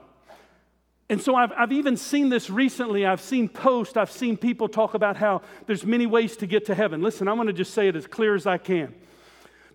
And 1.10 1.20
so 1.20 1.36
I've, 1.36 1.52
I've 1.58 1.72
even 1.72 1.98
seen 1.98 2.30
this 2.30 2.50
recently. 2.50 3.06
I've 3.06 3.22
seen 3.22 3.50
posts, 3.50 3.98
I've 3.98 4.12
seen 4.12 4.38
people 4.38 4.70
talk 4.70 4.94
about 4.94 5.18
how 5.18 5.42
there's 5.66 5.84
many 5.84 6.06
ways 6.06 6.38
to 6.38 6.48
get 6.48 6.66
to 6.68 6.76
heaven. 6.76 7.02
Listen, 7.02 7.28
I'm 7.28 7.36
going 7.36 7.48
to 7.48 7.54
just 7.54 7.74
say 7.74 7.88
it 7.88 7.96
as 7.96 8.06
clear 8.06 8.36
as 8.36 8.46
I 8.46 8.60
can. 8.60 8.94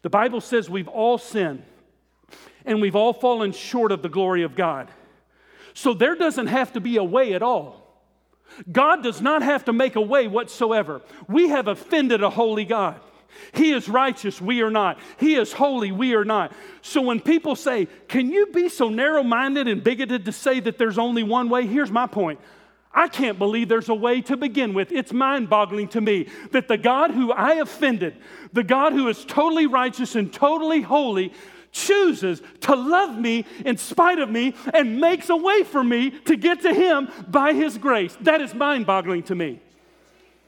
The 0.02 0.10
Bible 0.10 0.40
says 0.40 0.70
we've 0.70 0.88
all 0.88 1.18
sinned 1.18 1.64
and 2.64 2.80
we've 2.80 2.96
all 2.96 3.12
fallen 3.12 3.52
short 3.52 3.90
of 3.90 4.02
the 4.02 4.08
glory 4.08 4.42
of 4.42 4.54
God. 4.54 4.88
So 5.74 5.92
there 5.92 6.14
doesn't 6.14 6.46
have 6.46 6.72
to 6.74 6.80
be 6.80 6.96
a 6.98 7.04
way 7.04 7.34
at 7.34 7.42
all. 7.42 7.84
God 8.70 9.02
does 9.02 9.20
not 9.20 9.42
have 9.42 9.64
to 9.64 9.72
make 9.72 9.96
a 9.96 10.00
way 10.00 10.28
whatsoever. 10.28 11.02
We 11.26 11.48
have 11.48 11.66
offended 11.66 12.22
a 12.22 12.30
holy 12.30 12.64
God. 12.64 13.00
He 13.52 13.72
is 13.72 13.88
righteous, 13.88 14.40
we 14.40 14.62
are 14.62 14.70
not. 14.70 14.98
He 15.18 15.34
is 15.34 15.52
holy, 15.52 15.92
we 15.92 16.14
are 16.14 16.24
not. 16.24 16.52
So 16.82 17.00
when 17.00 17.20
people 17.20 17.56
say, 17.56 17.88
Can 18.08 18.30
you 18.30 18.46
be 18.46 18.68
so 18.68 18.88
narrow 18.88 19.22
minded 19.22 19.68
and 19.68 19.82
bigoted 19.82 20.24
to 20.24 20.32
say 20.32 20.60
that 20.60 20.78
there's 20.78 20.98
only 20.98 21.22
one 21.22 21.48
way? 21.48 21.66
Here's 21.66 21.90
my 21.90 22.06
point. 22.06 22.40
I 22.94 23.08
can't 23.08 23.38
believe 23.38 23.68
there's 23.68 23.88
a 23.88 23.94
way 23.94 24.20
to 24.22 24.36
begin 24.36 24.72
with. 24.72 24.92
It's 24.92 25.12
mind 25.12 25.50
boggling 25.50 25.88
to 25.88 26.00
me 26.00 26.28
that 26.52 26.68
the 26.68 26.78
God 26.78 27.10
who 27.10 27.32
I 27.32 27.54
offended, 27.54 28.16
the 28.52 28.62
God 28.62 28.92
who 28.92 29.08
is 29.08 29.24
totally 29.24 29.66
righteous 29.66 30.14
and 30.14 30.32
totally 30.32 30.80
holy, 30.80 31.32
chooses 31.72 32.40
to 32.60 32.76
love 32.76 33.18
me 33.18 33.44
in 33.64 33.76
spite 33.76 34.20
of 34.20 34.30
me 34.30 34.54
and 34.72 35.00
makes 35.00 35.28
a 35.28 35.36
way 35.36 35.64
for 35.64 35.82
me 35.82 36.10
to 36.10 36.36
get 36.36 36.62
to 36.62 36.72
Him 36.72 37.08
by 37.28 37.52
His 37.52 37.76
grace. 37.78 38.16
That 38.20 38.40
is 38.40 38.54
mind 38.54 38.86
boggling 38.86 39.24
to 39.24 39.34
me. 39.34 39.60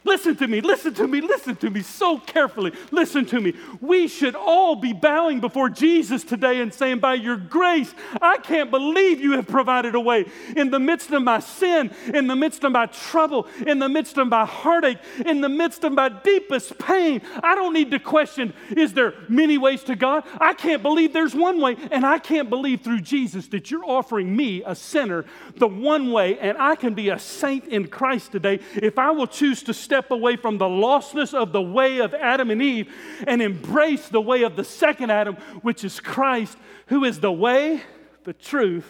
Listen 0.07 0.37
to 0.37 0.47
me, 0.47 0.61
listen 0.61 0.95
to 0.95 1.09
me, 1.09 1.21
listen 1.21 1.57
to 1.57 1.69
me 1.69 1.83
so 1.83 2.19
carefully. 2.19 2.73
Listen 2.92 3.27
to 3.27 3.40
me. 3.40 3.55
We 3.81 4.07
should 4.07 4.37
all 4.37 4.77
be 4.77 4.92
bowing 4.92 5.40
before 5.40 5.69
Jesus 5.69 6.23
today 6.23 6.61
and 6.61 6.73
saying, 6.73 7.01
By 7.01 7.14
your 7.14 7.37
grace, 7.37 7.92
I 8.23 8.38
can't 8.38 8.71
believe 8.71 9.21
you 9.21 9.33
have 9.33 9.49
provided 9.49 9.97
a 9.97 10.01
way. 10.01 10.27
In 10.57 10.71
the 10.71 10.79
midst 10.79 11.11
of 11.11 11.25
my 11.25 11.40
sin, 11.40 11.90
in 12.14 12.29
the 12.29 12.37
midst 12.37 12.62
of 12.62 12.71
my 12.71 12.87
trouble, 12.87 13.49
in 13.66 13.81
the 13.81 13.88
midst 13.88 14.16
of 14.16 14.29
my 14.29 14.45
heartache, 14.45 14.99
in 15.27 15.40
the 15.40 15.49
midst 15.49 15.83
of 15.83 15.92
my 15.92 16.09
deepest 16.09 16.79
pain, 16.79 17.21
I 17.42 17.57
don't 17.57 17.73
need 17.73 17.90
to 17.90 17.99
question, 17.99 18.55
Is 18.77 18.95
there 18.95 19.14
many 19.29 19.59
ways 19.59 19.83
to 19.85 19.97
God? 19.97 20.23
I 20.40 20.55
can't 20.55 20.83
believe 20.83 21.14
there's 21.14 21.35
one 21.35 21.61
way, 21.61 21.77
and 21.90 22.07
I 22.07 22.21
can't 22.21 22.49
believe 22.49 22.83
through 22.83 23.01
Jesus 23.01 23.49
that 23.49 23.73
you're 23.73 23.85
offering 23.85 24.37
me, 24.37 24.62
a 24.64 24.77
sinner, 24.77 25.25
the 25.57 25.66
one 25.66 26.12
way, 26.12 26.38
and 26.38 26.57
I 26.59 26.77
can 26.77 26.95
be 26.95 27.09
a 27.09 27.19
saint 27.19 27.66
in 27.66 27.88
Christ 27.88 28.31
today 28.31 28.61
if 28.77 29.01
I 29.01 29.11
will 29.11 29.27
choose 29.27 29.64
to 29.64 29.75
step 29.75 29.95
step 29.96 30.11
away 30.11 30.37
from 30.37 30.59
the 30.59 30.66
lostness 30.66 31.32
of 31.32 31.52
the 31.52 31.62
way 31.62 32.00
of 32.00 32.12
Adam 32.12 32.50
and 32.50 32.61
Eve 32.61 32.92
and 33.26 33.40
embrace 33.40 34.11
the 34.11 34.20
way 34.20 34.42
of 34.42 34.54
the 34.54 34.62
second 34.62 35.09
Adam, 35.11 35.37
which 35.62 35.85
is 35.85 36.00
Christ, 36.00 36.59
who 36.88 37.02
is 37.04 37.20
the 37.20 37.32
way, 37.32 37.80
the 38.24 38.35
truth, 38.35 38.87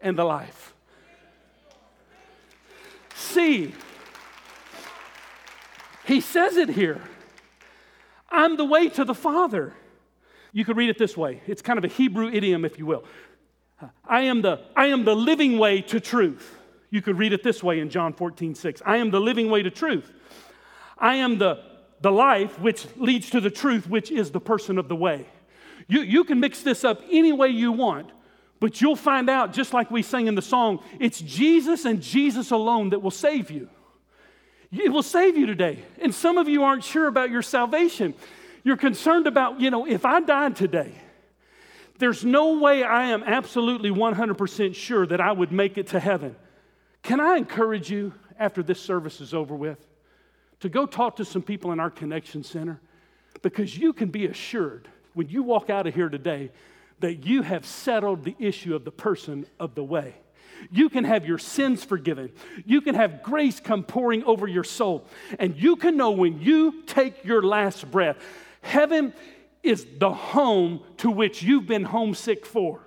and 0.00 0.18
the 0.18 0.24
life. 0.24 0.74
See, 3.14 3.72
he 6.04 6.20
says 6.20 6.58
it 6.58 6.68
here. 6.68 7.00
I'm 8.28 8.58
the 8.58 8.66
way 8.66 8.90
to 8.90 9.04
the 9.06 9.14
Father. 9.14 9.72
You 10.52 10.66
could 10.66 10.76
read 10.76 10.90
it 10.90 10.98
this 10.98 11.16
way 11.16 11.40
it's 11.46 11.62
kind 11.62 11.78
of 11.78 11.84
a 11.84 11.88
Hebrew 11.88 12.28
idiom, 12.28 12.66
if 12.66 12.78
you 12.78 12.84
will. 12.84 13.04
I 14.06 14.22
am 14.22 14.42
the, 14.42 14.60
I 14.76 14.88
am 14.88 15.06
the 15.06 15.16
living 15.16 15.56
way 15.56 15.80
to 15.80 16.00
truth. 16.00 16.54
You 16.94 17.02
could 17.02 17.18
read 17.18 17.32
it 17.32 17.42
this 17.42 17.60
way 17.60 17.80
in 17.80 17.90
John 17.90 18.12
14, 18.12 18.54
6. 18.54 18.80
I 18.86 18.98
am 18.98 19.10
the 19.10 19.20
living 19.20 19.50
way 19.50 19.64
to 19.64 19.70
truth. 19.70 20.12
I 20.96 21.16
am 21.16 21.38
the, 21.38 21.60
the 22.00 22.12
life 22.12 22.60
which 22.60 22.86
leads 22.94 23.30
to 23.30 23.40
the 23.40 23.50
truth, 23.50 23.88
which 23.88 24.12
is 24.12 24.30
the 24.30 24.38
person 24.38 24.78
of 24.78 24.86
the 24.86 24.94
way. 24.94 25.26
You, 25.88 26.02
you 26.02 26.22
can 26.22 26.38
mix 26.38 26.62
this 26.62 26.84
up 26.84 27.02
any 27.10 27.32
way 27.32 27.48
you 27.48 27.72
want, 27.72 28.12
but 28.60 28.80
you'll 28.80 28.94
find 28.94 29.28
out, 29.28 29.52
just 29.52 29.74
like 29.74 29.90
we 29.90 30.02
sang 30.02 30.28
in 30.28 30.36
the 30.36 30.40
song, 30.40 30.84
it's 31.00 31.20
Jesus 31.20 31.84
and 31.84 32.00
Jesus 32.00 32.52
alone 32.52 32.90
that 32.90 33.00
will 33.00 33.10
save 33.10 33.50
you. 33.50 33.68
It 34.70 34.92
will 34.92 35.02
save 35.02 35.36
you 35.36 35.46
today. 35.46 35.84
And 36.00 36.14
some 36.14 36.38
of 36.38 36.48
you 36.48 36.62
aren't 36.62 36.84
sure 36.84 37.08
about 37.08 37.28
your 37.28 37.42
salvation. 37.42 38.14
You're 38.62 38.76
concerned 38.76 39.26
about, 39.26 39.60
you 39.60 39.72
know, 39.72 39.84
if 39.84 40.04
I 40.04 40.20
died 40.20 40.54
today, 40.54 40.94
there's 41.98 42.24
no 42.24 42.60
way 42.60 42.84
I 42.84 43.06
am 43.06 43.24
absolutely 43.24 43.90
100% 43.90 44.76
sure 44.76 45.04
that 45.08 45.20
I 45.20 45.32
would 45.32 45.50
make 45.50 45.76
it 45.76 45.88
to 45.88 45.98
heaven. 45.98 46.36
Can 47.04 47.20
I 47.20 47.36
encourage 47.36 47.90
you 47.90 48.14
after 48.38 48.62
this 48.62 48.80
service 48.80 49.20
is 49.20 49.34
over 49.34 49.54
with 49.54 49.78
to 50.60 50.68
go 50.70 50.86
talk 50.86 51.16
to 51.16 51.24
some 51.24 51.42
people 51.42 51.70
in 51.70 51.78
our 51.78 51.90
connection 51.90 52.42
center? 52.42 52.80
Because 53.42 53.76
you 53.76 53.92
can 53.92 54.08
be 54.08 54.24
assured 54.26 54.88
when 55.12 55.28
you 55.28 55.42
walk 55.42 55.68
out 55.68 55.86
of 55.86 55.94
here 55.94 56.08
today 56.08 56.50
that 57.00 57.26
you 57.26 57.42
have 57.42 57.66
settled 57.66 58.24
the 58.24 58.34
issue 58.38 58.74
of 58.74 58.86
the 58.86 58.90
person 58.90 59.46
of 59.60 59.74
the 59.74 59.84
way. 59.84 60.14
You 60.70 60.88
can 60.88 61.04
have 61.04 61.26
your 61.26 61.36
sins 61.36 61.84
forgiven. 61.84 62.32
You 62.64 62.80
can 62.80 62.94
have 62.94 63.22
grace 63.22 63.60
come 63.60 63.84
pouring 63.84 64.24
over 64.24 64.48
your 64.48 64.64
soul. 64.64 65.04
And 65.38 65.56
you 65.56 65.76
can 65.76 65.98
know 65.98 66.12
when 66.12 66.40
you 66.40 66.84
take 66.86 67.22
your 67.22 67.42
last 67.42 67.90
breath, 67.90 68.16
heaven 68.62 69.12
is 69.62 69.86
the 69.98 70.12
home 70.12 70.80
to 70.98 71.10
which 71.10 71.42
you've 71.42 71.66
been 71.66 71.84
homesick 71.84 72.46
for. 72.46 72.83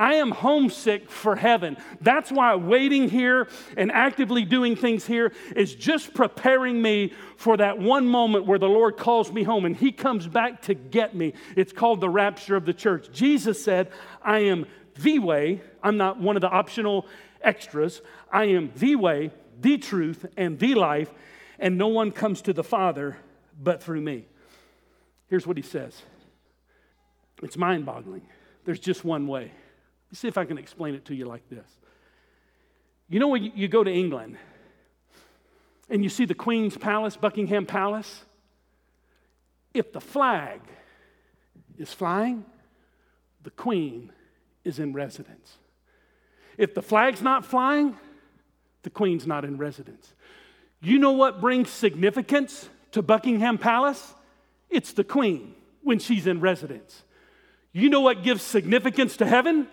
I 0.00 0.14
am 0.14 0.30
homesick 0.30 1.10
for 1.10 1.36
heaven. 1.36 1.76
That's 2.00 2.32
why 2.32 2.54
waiting 2.54 3.10
here 3.10 3.48
and 3.76 3.92
actively 3.92 4.46
doing 4.46 4.74
things 4.74 5.04
here 5.04 5.30
is 5.54 5.74
just 5.74 6.14
preparing 6.14 6.80
me 6.80 7.12
for 7.36 7.58
that 7.58 7.78
one 7.78 8.08
moment 8.08 8.46
where 8.46 8.58
the 8.58 8.66
Lord 8.66 8.96
calls 8.96 9.30
me 9.30 9.42
home 9.42 9.66
and 9.66 9.76
He 9.76 9.92
comes 9.92 10.26
back 10.26 10.62
to 10.62 10.74
get 10.74 11.14
me. 11.14 11.34
It's 11.54 11.74
called 11.74 12.00
the 12.00 12.08
rapture 12.08 12.56
of 12.56 12.64
the 12.64 12.72
church. 12.72 13.12
Jesus 13.12 13.62
said, 13.62 13.90
I 14.22 14.38
am 14.38 14.64
the 15.02 15.18
way. 15.18 15.60
I'm 15.82 15.98
not 15.98 16.18
one 16.18 16.34
of 16.34 16.40
the 16.40 16.48
optional 16.48 17.06
extras. 17.42 18.00
I 18.32 18.44
am 18.44 18.72
the 18.76 18.96
way, 18.96 19.32
the 19.60 19.76
truth, 19.76 20.24
and 20.34 20.58
the 20.58 20.76
life, 20.76 21.12
and 21.58 21.76
no 21.76 21.88
one 21.88 22.10
comes 22.10 22.40
to 22.42 22.54
the 22.54 22.64
Father 22.64 23.18
but 23.62 23.82
through 23.82 24.00
me. 24.00 24.24
Here's 25.28 25.46
what 25.46 25.58
He 25.58 25.62
says 25.62 26.00
it's 27.42 27.58
mind 27.58 27.84
boggling. 27.84 28.22
There's 28.64 28.80
just 28.80 29.04
one 29.04 29.26
way. 29.26 29.52
Let's 30.10 30.20
see 30.20 30.28
if 30.28 30.38
I 30.38 30.44
can 30.44 30.58
explain 30.58 30.94
it 30.94 31.04
to 31.06 31.14
you 31.14 31.24
like 31.24 31.48
this. 31.48 31.66
You 33.08 33.20
know, 33.20 33.28
when 33.28 33.44
you 33.54 33.68
go 33.68 33.84
to 33.84 33.90
England 33.90 34.36
and 35.88 36.02
you 36.02 36.08
see 36.08 36.24
the 36.24 36.34
Queen's 36.34 36.76
Palace, 36.76 37.16
Buckingham 37.16 37.66
Palace, 37.66 38.24
if 39.74 39.92
the 39.92 40.00
flag 40.00 40.60
is 41.78 41.92
flying, 41.92 42.44
the 43.42 43.50
Queen 43.50 44.12
is 44.64 44.78
in 44.78 44.92
residence. 44.92 45.56
If 46.58 46.74
the 46.74 46.82
flag's 46.82 47.22
not 47.22 47.44
flying, 47.44 47.96
the 48.82 48.90
Queen's 48.90 49.26
not 49.26 49.44
in 49.44 49.56
residence. 49.56 50.12
You 50.80 50.98
know 50.98 51.12
what 51.12 51.40
brings 51.40 51.70
significance 51.70 52.68
to 52.92 53.02
Buckingham 53.02 53.58
Palace? 53.58 54.14
It's 54.68 54.92
the 54.92 55.04
Queen 55.04 55.54
when 55.82 55.98
she's 55.98 56.26
in 56.26 56.40
residence. 56.40 57.02
You 57.72 57.88
know 57.88 58.00
what 58.00 58.22
gives 58.22 58.42
significance 58.42 59.16
to 59.18 59.26
heaven? 59.26 59.68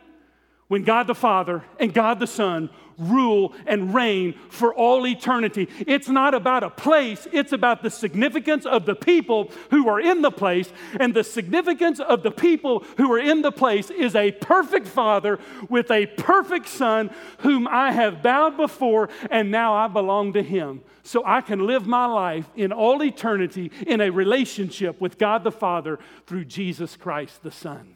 When 0.67 0.83
God 0.83 1.07
the 1.07 1.15
Father 1.15 1.63
and 1.79 1.93
God 1.93 2.19
the 2.19 2.27
Son 2.27 2.69
rule 2.97 3.53
and 3.65 3.93
reign 3.93 4.33
for 4.49 4.73
all 4.73 5.05
eternity. 5.05 5.69
It's 5.85 6.09
not 6.09 6.33
about 6.33 6.63
a 6.63 6.69
place, 6.69 7.27
it's 7.31 7.51
about 7.51 7.83
the 7.83 7.89
significance 7.89 8.65
of 8.65 8.85
the 8.85 8.95
people 8.95 9.51
who 9.69 9.87
are 9.87 9.99
in 9.99 10.21
the 10.21 10.31
place. 10.31 10.71
And 10.99 11.13
the 11.13 11.23
significance 11.23 11.99
of 11.99 12.23
the 12.23 12.31
people 12.31 12.83
who 12.97 13.11
are 13.13 13.19
in 13.19 13.41
the 13.41 13.51
place 13.51 13.89
is 13.89 14.15
a 14.15 14.31
perfect 14.31 14.87
Father 14.87 15.39
with 15.69 15.91
a 15.91 16.07
perfect 16.07 16.67
Son 16.67 17.11
whom 17.39 17.67
I 17.67 17.91
have 17.91 18.23
bowed 18.23 18.57
before, 18.57 19.09
and 19.29 19.51
now 19.51 19.73
I 19.73 19.87
belong 19.87 20.33
to 20.33 20.43
Him. 20.43 20.81
So 21.03 21.23
I 21.25 21.41
can 21.41 21.65
live 21.65 21.87
my 21.87 22.05
life 22.05 22.49
in 22.55 22.73
all 22.73 23.01
eternity 23.01 23.71
in 23.85 24.01
a 24.01 24.09
relationship 24.09 24.99
with 24.99 25.17
God 25.17 25.43
the 25.43 25.51
Father 25.51 25.99
through 26.25 26.45
Jesus 26.45 26.97
Christ 26.97 27.43
the 27.43 27.51
Son. 27.51 27.95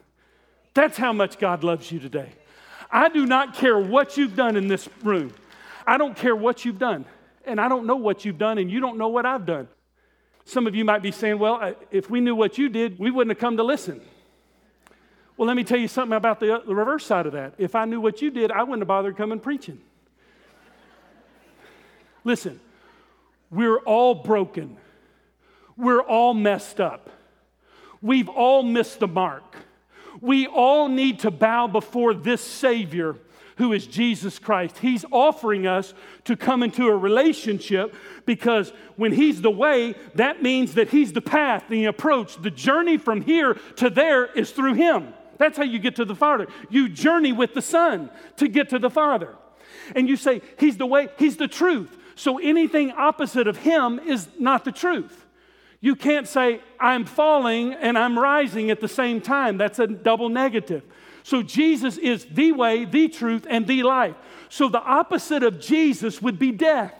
That's 0.74 0.98
how 0.98 1.12
much 1.12 1.38
God 1.38 1.64
loves 1.66 1.92
you 1.92 2.00
today. 2.00 2.30
I 2.92 3.10
do 3.10 3.26
not 3.26 3.56
care 3.56 3.80
what 3.80 4.18
you've 4.18 4.36
done 4.36 4.58
in 4.58 4.68
this 4.68 4.90
room. 5.04 5.34
I 5.88 5.98
don't 5.98 6.16
care 6.16 6.36
what 6.36 6.66
you've 6.66 6.80
done. 6.80 7.06
And 7.46 7.60
I 7.60 7.70
don't 7.70 7.86
know 7.86 7.96
what 7.96 8.26
you've 8.26 8.38
done, 8.38 8.58
and 8.58 8.70
you 8.70 8.80
don't 8.80 8.98
know 8.98 9.08
what 9.08 9.26
I've 9.26 9.46
done. 9.46 9.68
Some 10.46 10.68
of 10.68 10.76
you 10.76 10.84
might 10.84 11.02
be 11.02 11.12
saying, 11.12 11.40
well, 11.40 11.74
if 11.90 12.10
we 12.10 12.20
knew 12.20 12.36
what 12.36 12.58
you 12.58 12.70
did, 12.70 13.00
we 13.00 13.10
wouldn't 13.10 13.36
have 13.36 13.40
come 13.40 13.58
to 13.58 13.64
listen. 13.64 14.02
Well, 15.38 15.48
let 15.48 15.56
me 15.56 15.64
tell 15.64 15.80
you 15.80 15.88
something 15.88 16.16
about 16.16 16.40
the, 16.40 16.62
the 16.66 16.76
reverse 16.76 17.06
side 17.06 17.26
of 17.26 17.34
that. 17.34 17.54
If 17.58 17.74
I 17.74 17.86
knew 17.86 18.02
what 18.02 18.22
you 18.22 18.30
did, 18.30 18.52
I 18.52 18.64
wouldn't 18.64 18.82
have 18.82 18.88
bothered 18.88 19.18
coming 19.18 19.40
preaching. 19.40 19.80
Listen, 22.24 22.60
we're 23.50 23.80
all 23.80 24.14
broken. 24.14 24.78
We're 25.78 26.02
all 26.02 26.34
messed 26.34 26.80
up. 26.80 27.10
We've 28.02 28.30
all 28.30 28.62
missed 28.62 29.00
the 29.00 29.08
mark. 29.08 29.56
We 30.22 30.48
all 30.48 30.88
need 30.88 31.20
to 31.20 31.32
bow 31.32 31.68
before 31.68 32.14
this 32.14 32.42
Savior 32.42 33.18
who 33.58 33.74
is 33.74 33.86
Jesus 33.86 34.40
Christ. 34.40 34.80
He's 34.80 35.06
offering 35.12 35.68
us 35.68 35.94
to 36.26 36.36
come 36.36 36.64
into 36.64 36.88
a 36.88 36.96
relationship 36.96 37.94
because 38.26 38.74
when 38.96 39.12
He's 39.12 39.42
the 39.42 39.52
way, 39.52 39.94
that 40.16 40.42
means 40.42 40.74
that 40.76 40.90
He's 40.90 41.14
the 41.14 41.22
path, 41.22 41.66
the 41.70 41.86
approach. 41.86 42.42
The 42.42 42.50
journey 42.50 42.98
from 42.98 43.22
here 43.22 43.56
to 43.76 43.90
there 43.90 44.26
is 44.26 44.52
through 44.52 44.76
Him. 44.76 45.14
That's 45.38 45.58
how 45.58 45.64
you 45.64 45.80
get 45.80 45.96
to 45.98 46.06
the 46.06 46.16
Father. 46.16 46.48
You 46.70 46.90
journey 46.90 47.34
with 47.34 47.54
the 47.54 47.62
Son 47.62 48.10
to 48.38 48.48
get 48.48 48.70
to 48.70 48.80
the 48.80 48.90
Father. 48.90 49.36
And 49.96 50.10
you 50.10 50.16
say, 50.16 50.42
He's 50.60 50.78
the 50.78 50.88
way, 50.88 51.10
He's 51.20 51.38
the 51.38 51.48
truth. 51.48 51.98
So 52.16 52.40
anything 52.40 52.92
opposite 52.92 53.48
of 53.48 53.58
Him 53.58 54.00
is 54.00 54.28
not 54.40 54.66
the 54.66 54.72
truth. 54.72 55.26
You 55.82 55.96
can't 55.96 56.28
say, 56.28 56.62
I'm 56.80 57.06
falling 57.06 57.74
and 57.74 57.98
I'm 57.98 58.18
rising 58.18 58.70
at 58.70 58.80
the 58.80 58.88
same 58.88 59.20
time. 59.20 59.58
That's 59.58 59.80
a 59.80 59.88
double 59.88 60.30
negative. 60.30 60.84
So 61.24 61.42
Jesus 61.42 61.98
is 61.98 62.26
the 62.26 62.52
way, 62.52 62.86
the 62.86 63.08
truth, 63.08 63.46
and 63.50 63.66
the 63.68 63.84
life. 63.84 64.16
So 64.50 64.70
the 64.70 64.82
opposite 64.82 65.44
of 65.44 65.60
Jesus 65.60 66.22
would 66.22 66.38
be 66.38 66.52
death. 66.52 66.94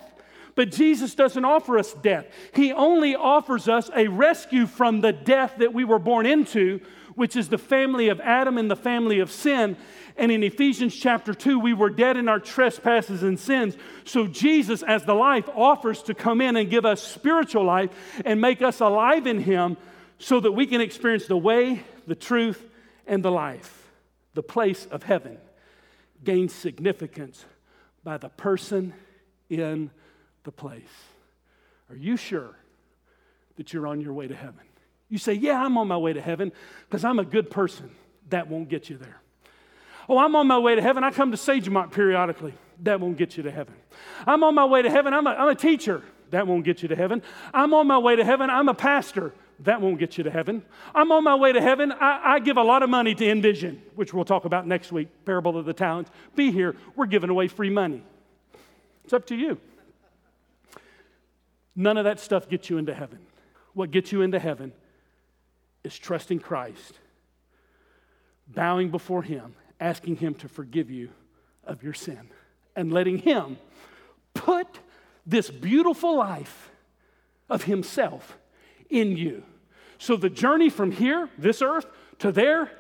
But 0.56 0.72
Jesus 0.72 1.16
doesn't 1.16 1.46
offer 1.46 1.78
us 1.78 1.94
death. 1.94 2.26
He 2.54 2.72
only 2.72 3.16
offers 3.16 3.70
us 3.70 3.90
a 3.96 4.08
rescue 4.08 4.66
from 4.66 5.02
the 5.02 5.14
death 5.14 5.56
that 5.60 5.74
we 5.74 5.86
were 5.86 6.00
born 6.00 6.26
into, 6.26 6.82
which 7.16 7.36
is 7.36 7.50
the 7.50 7.58
family 7.58 8.10
of 8.10 8.20
Adam 8.20 8.58
and 8.58 8.70
the 8.70 8.76
family 8.76 9.20
of 9.20 9.32
sin. 9.32 9.78
And 10.22 10.32
in 10.32 10.44
Ephesians 10.44 10.96
chapter 10.96 11.34
2, 11.34 11.58
we 11.58 11.74
were 11.74 11.90
dead 11.90 12.16
in 12.16 12.30
our 12.30 12.40
trespasses 12.40 13.24
and 13.24 13.40
sins. 13.40 13.76
So 14.06 14.28
Jesus, 14.28 14.84
as 14.84 15.04
the 15.04 15.16
life, 15.16 15.50
offers 15.56 16.04
to 16.04 16.14
come 16.14 16.42
in 16.42 16.56
and 16.56 16.70
give 16.70 16.86
us 16.86 17.02
spiritual 17.02 17.64
life 17.64 17.90
and 18.24 18.40
make 18.40 18.62
us 18.62 18.82
alive 18.82 19.26
in 19.26 19.40
Him 19.40 19.78
so 20.20 20.40
that 20.40 20.52
we 20.52 20.68
can 20.68 20.80
experience 20.80 21.26
the 21.26 21.36
way, 21.36 21.82
the 22.06 22.14
truth, 22.14 22.64
and 23.08 23.26
the 23.26 23.32
life. 23.32 23.90
The 24.36 24.44
place 24.44 24.86
of 24.92 25.02
heaven 25.02 25.40
gains 26.24 26.54
significance 26.54 27.44
by 28.04 28.20
the 28.20 28.30
person 28.30 28.94
in 29.50 29.90
the 30.44 30.52
place. 30.52 30.84
Are 31.90 31.98
you 31.98 32.16
sure 32.16 32.56
that 33.56 33.74
you're 33.74 33.88
on 33.88 34.02
your 34.02 34.14
way 34.14 34.28
to 34.28 34.36
heaven? 34.36 34.66
You 35.10 35.18
say, 35.18 35.34
Yeah, 35.34 35.66
I'm 35.66 35.80
on 35.80 35.88
my 35.88 35.98
way 35.98 36.14
to 36.14 36.22
heaven 36.22 36.52
because 36.88 37.04
I'm 37.04 37.18
a 37.18 37.26
good 37.26 37.50
person. 37.50 37.90
That 38.30 38.50
won't 38.50 38.70
get 38.70 38.88
you 38.88 38.98
there. 38.98 39.21
Oh, 40.10 40.18
I'm 40.18 40.36
on 40.36 40.48
my 40.48 40.58
way 40.58 40.76
to 40.76 40.82
heaven. 40.82 41.04
I 41.04 41.12
come 41.12 41.32
to 41.32 41.38
Sagemont 41.38 41.92
periodically. 41.92 42.54
That 42.84 43.00
won't 43.00 43.18
get 43.18 43.38
you 43.38 43.44
to 43.44 43.52
heaven. 43.52 43.76
I'm 44.26 44.44
on 44.44 44.56
my 44.56 44.66
way 44.66 44.82
to 44.82 44.90
heaven. 44.90 45.14
I'm 45.14 45.28
a, 45.28 45.32
I'm 45.32 45.50
a 45.50 45.56
teacher. 45.56 46.04
That 46.32 46.48
won't 46.48 46.66
get 46.66 46.82
you 46.82 46.88
to 46.88 46.96
heaven. 46.96 47.22
I'm 47.54 47.74
on 47.74 47.88
my 47.88 47.98
way 47.98 48.16
to 48.16 48.26
heaven. 48.26 48.50
I'm 48.50 48.70
a 48.70 48.74
pastor. 48.74 49.34
That 49.60 49.82
won't 49.82 50.00
get 50.00 50.18
you 50.18 50.24
to 50.24 50.32
heaven. 50.32 50.64
I'm 50.96 51.12
on 51.12 51.24
my 51.24 51.36
way 51.36 51.54
to 51.54 51.62
heaven. 51.62 51.92
I, 51.92 52.36
I, 52.36 52.40
give 52.40 52.58
a 52.58 52.64
lot 52.64 52.82
of 52.82 52.90
money 52.90 53.14
to 53.14 53.30
Envision, 53.30 53.82
which 53.96 54.14
we'll 54.14 54.26
talk 54.26 54.46
about 54.46 54.66
next 54.66 54.92
week, 54.92 55.08
Parable 55.24 55.56
of 55.58 55.66
the 55.66 55.74
Talents. 55.74 56.10
Be 56.36 56.52
here. 56.52 56.76
We're 56.96 57.06
giving 57.06 57.30
away 57.30 57.48
free 57.48 57.70
money. 57.70 58.02
It's 59.04 59.14
up 59.14 59.28
to 59.28 59.36
you. 59.36 59.60
None 61.76 61.98
of 61.98 62.06
that 62.06 62.20
stuff 62.20 62.50
gets 62.50 62.70
you 62.70 62.78
into 62.78 62.94
heaven. 62.94 63.20
What 63.74 63.92
gets 63.92 64.12
you 64.12 64.22
into 64.22 64.40
heaven 64.40 64.74
is 65.84 65.98
trusting 65.98 66.40
Christ, 66.40 66.94
bowing 68.48 68.90
before 68.90 69.24
Him, 69.24 69.56
asking 69.82 70.16
Him 70.16 70.34
to 70.36 70.48
forgive 70.48 70.90
you 70.90 71.10
of 71.66 71.84
your 71.84 71.94
sin, 71.94 72.30
and 72.76 72.94
letting 72.94 73.18
Him 73.18 73.58
put 74.34 74.80
this 75.26 75.50
beautiful 75.50 76.16
life 76.16 76.72
of 77.50 77.64
Himself 77.64 78.38
in 78.90 79.18
you 79.18 79.44
So 80.02 80.16
the 80.16 80.32
journey 80.32 80.72
from 80.72 80.90
here, 80.90 81.30
this 81.38 81.62
earth, 81.62 81.86
to 82.18 82.32
there 82.32 82.72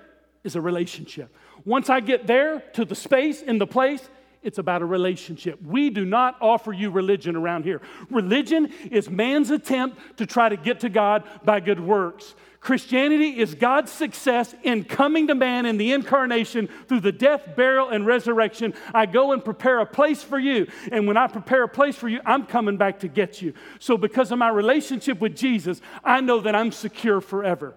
is 0.44 0.56
a 0.56 0.62
relationship. 0.62 1.32
Once 1.66 1.88
I 1.88 2.00
get 2.00 2.26
there 2.26 2.62
to 2.74 2.84
the 2.84 2.96
space 2.96 3.44
in 3.44 3.60
the 3.60 3.68
place, 3.68 4.10
it's 4.42 4.58
about 4.58 4.82
a 4.82 4.88
relationship. 4.88 5.62
We 5.62 5.92
do 5.92 6.04
not 6.04 6.36
offer 6.42 6.74
you 6.74 6.90
religion 6.90 7.36
around 7.36 7.64
here. 7.64 7.80
Religion 8.10 8.74
is 8.90 9.08
man's 9.08 9.52
attempt 9.52 10.18
to 10.18 10.26
try 10.26 10.50
to 10.50 10.58
get 10.58 10.80
to 10.80 10.90
God 10.90 11.24
by 11.46 11.60
good 11.60 11.80
works. 11.80 12.34
Christianity 12.62 13.40
is 13.40 13.56
God's 13.56 13.92
success 13.92 14.54
in 14.62 14.84
coming 14.84 15.28
to 15.28 15.36
man 15.36 15.66
in 15.66 15.78
the 15.78 15.94
incarnation 15.94 16.70
through 16.88 17.00
the 17.00 17.12
death, 17.12 17.56
burial, 17.56 17.90
and 17.90 18.06
resurrection. 18.06 18.76
I 18.94 19.08
go 19.08 19.32
and 19.32 19.44
prepare 19.44 19.80
a 19.80 19.86
place 19.86 20.22
for 20.22 20.38
you. 20.38 20.68
And 20.92 21.08
when 21.08 21.18
I 21.18 21.26
prepare 21.26 21.64
a 21.64 21.68
place 21.68 21.96
for 21.96 22.08
you, 22.08 22.22
I'm 22.24 22.46
coming 22.46 22.78
back 22.78 23.00
to 23.00 23.08
get 23.08 23.42
you. 23.42 23.56
So, 23.80 23.98
because 23.98 24.32
of 24.32 24.38
my 24.38 24.50
relationship 24.50 25.20
with 25.20 25.36
Jesus, 25.36 25.82
I 26.04 26.22
know 26.22 26.40
that 26.42 26.56
I'm 26.56 26.72
secure 26.72 27.20
forever. 27.20 27.74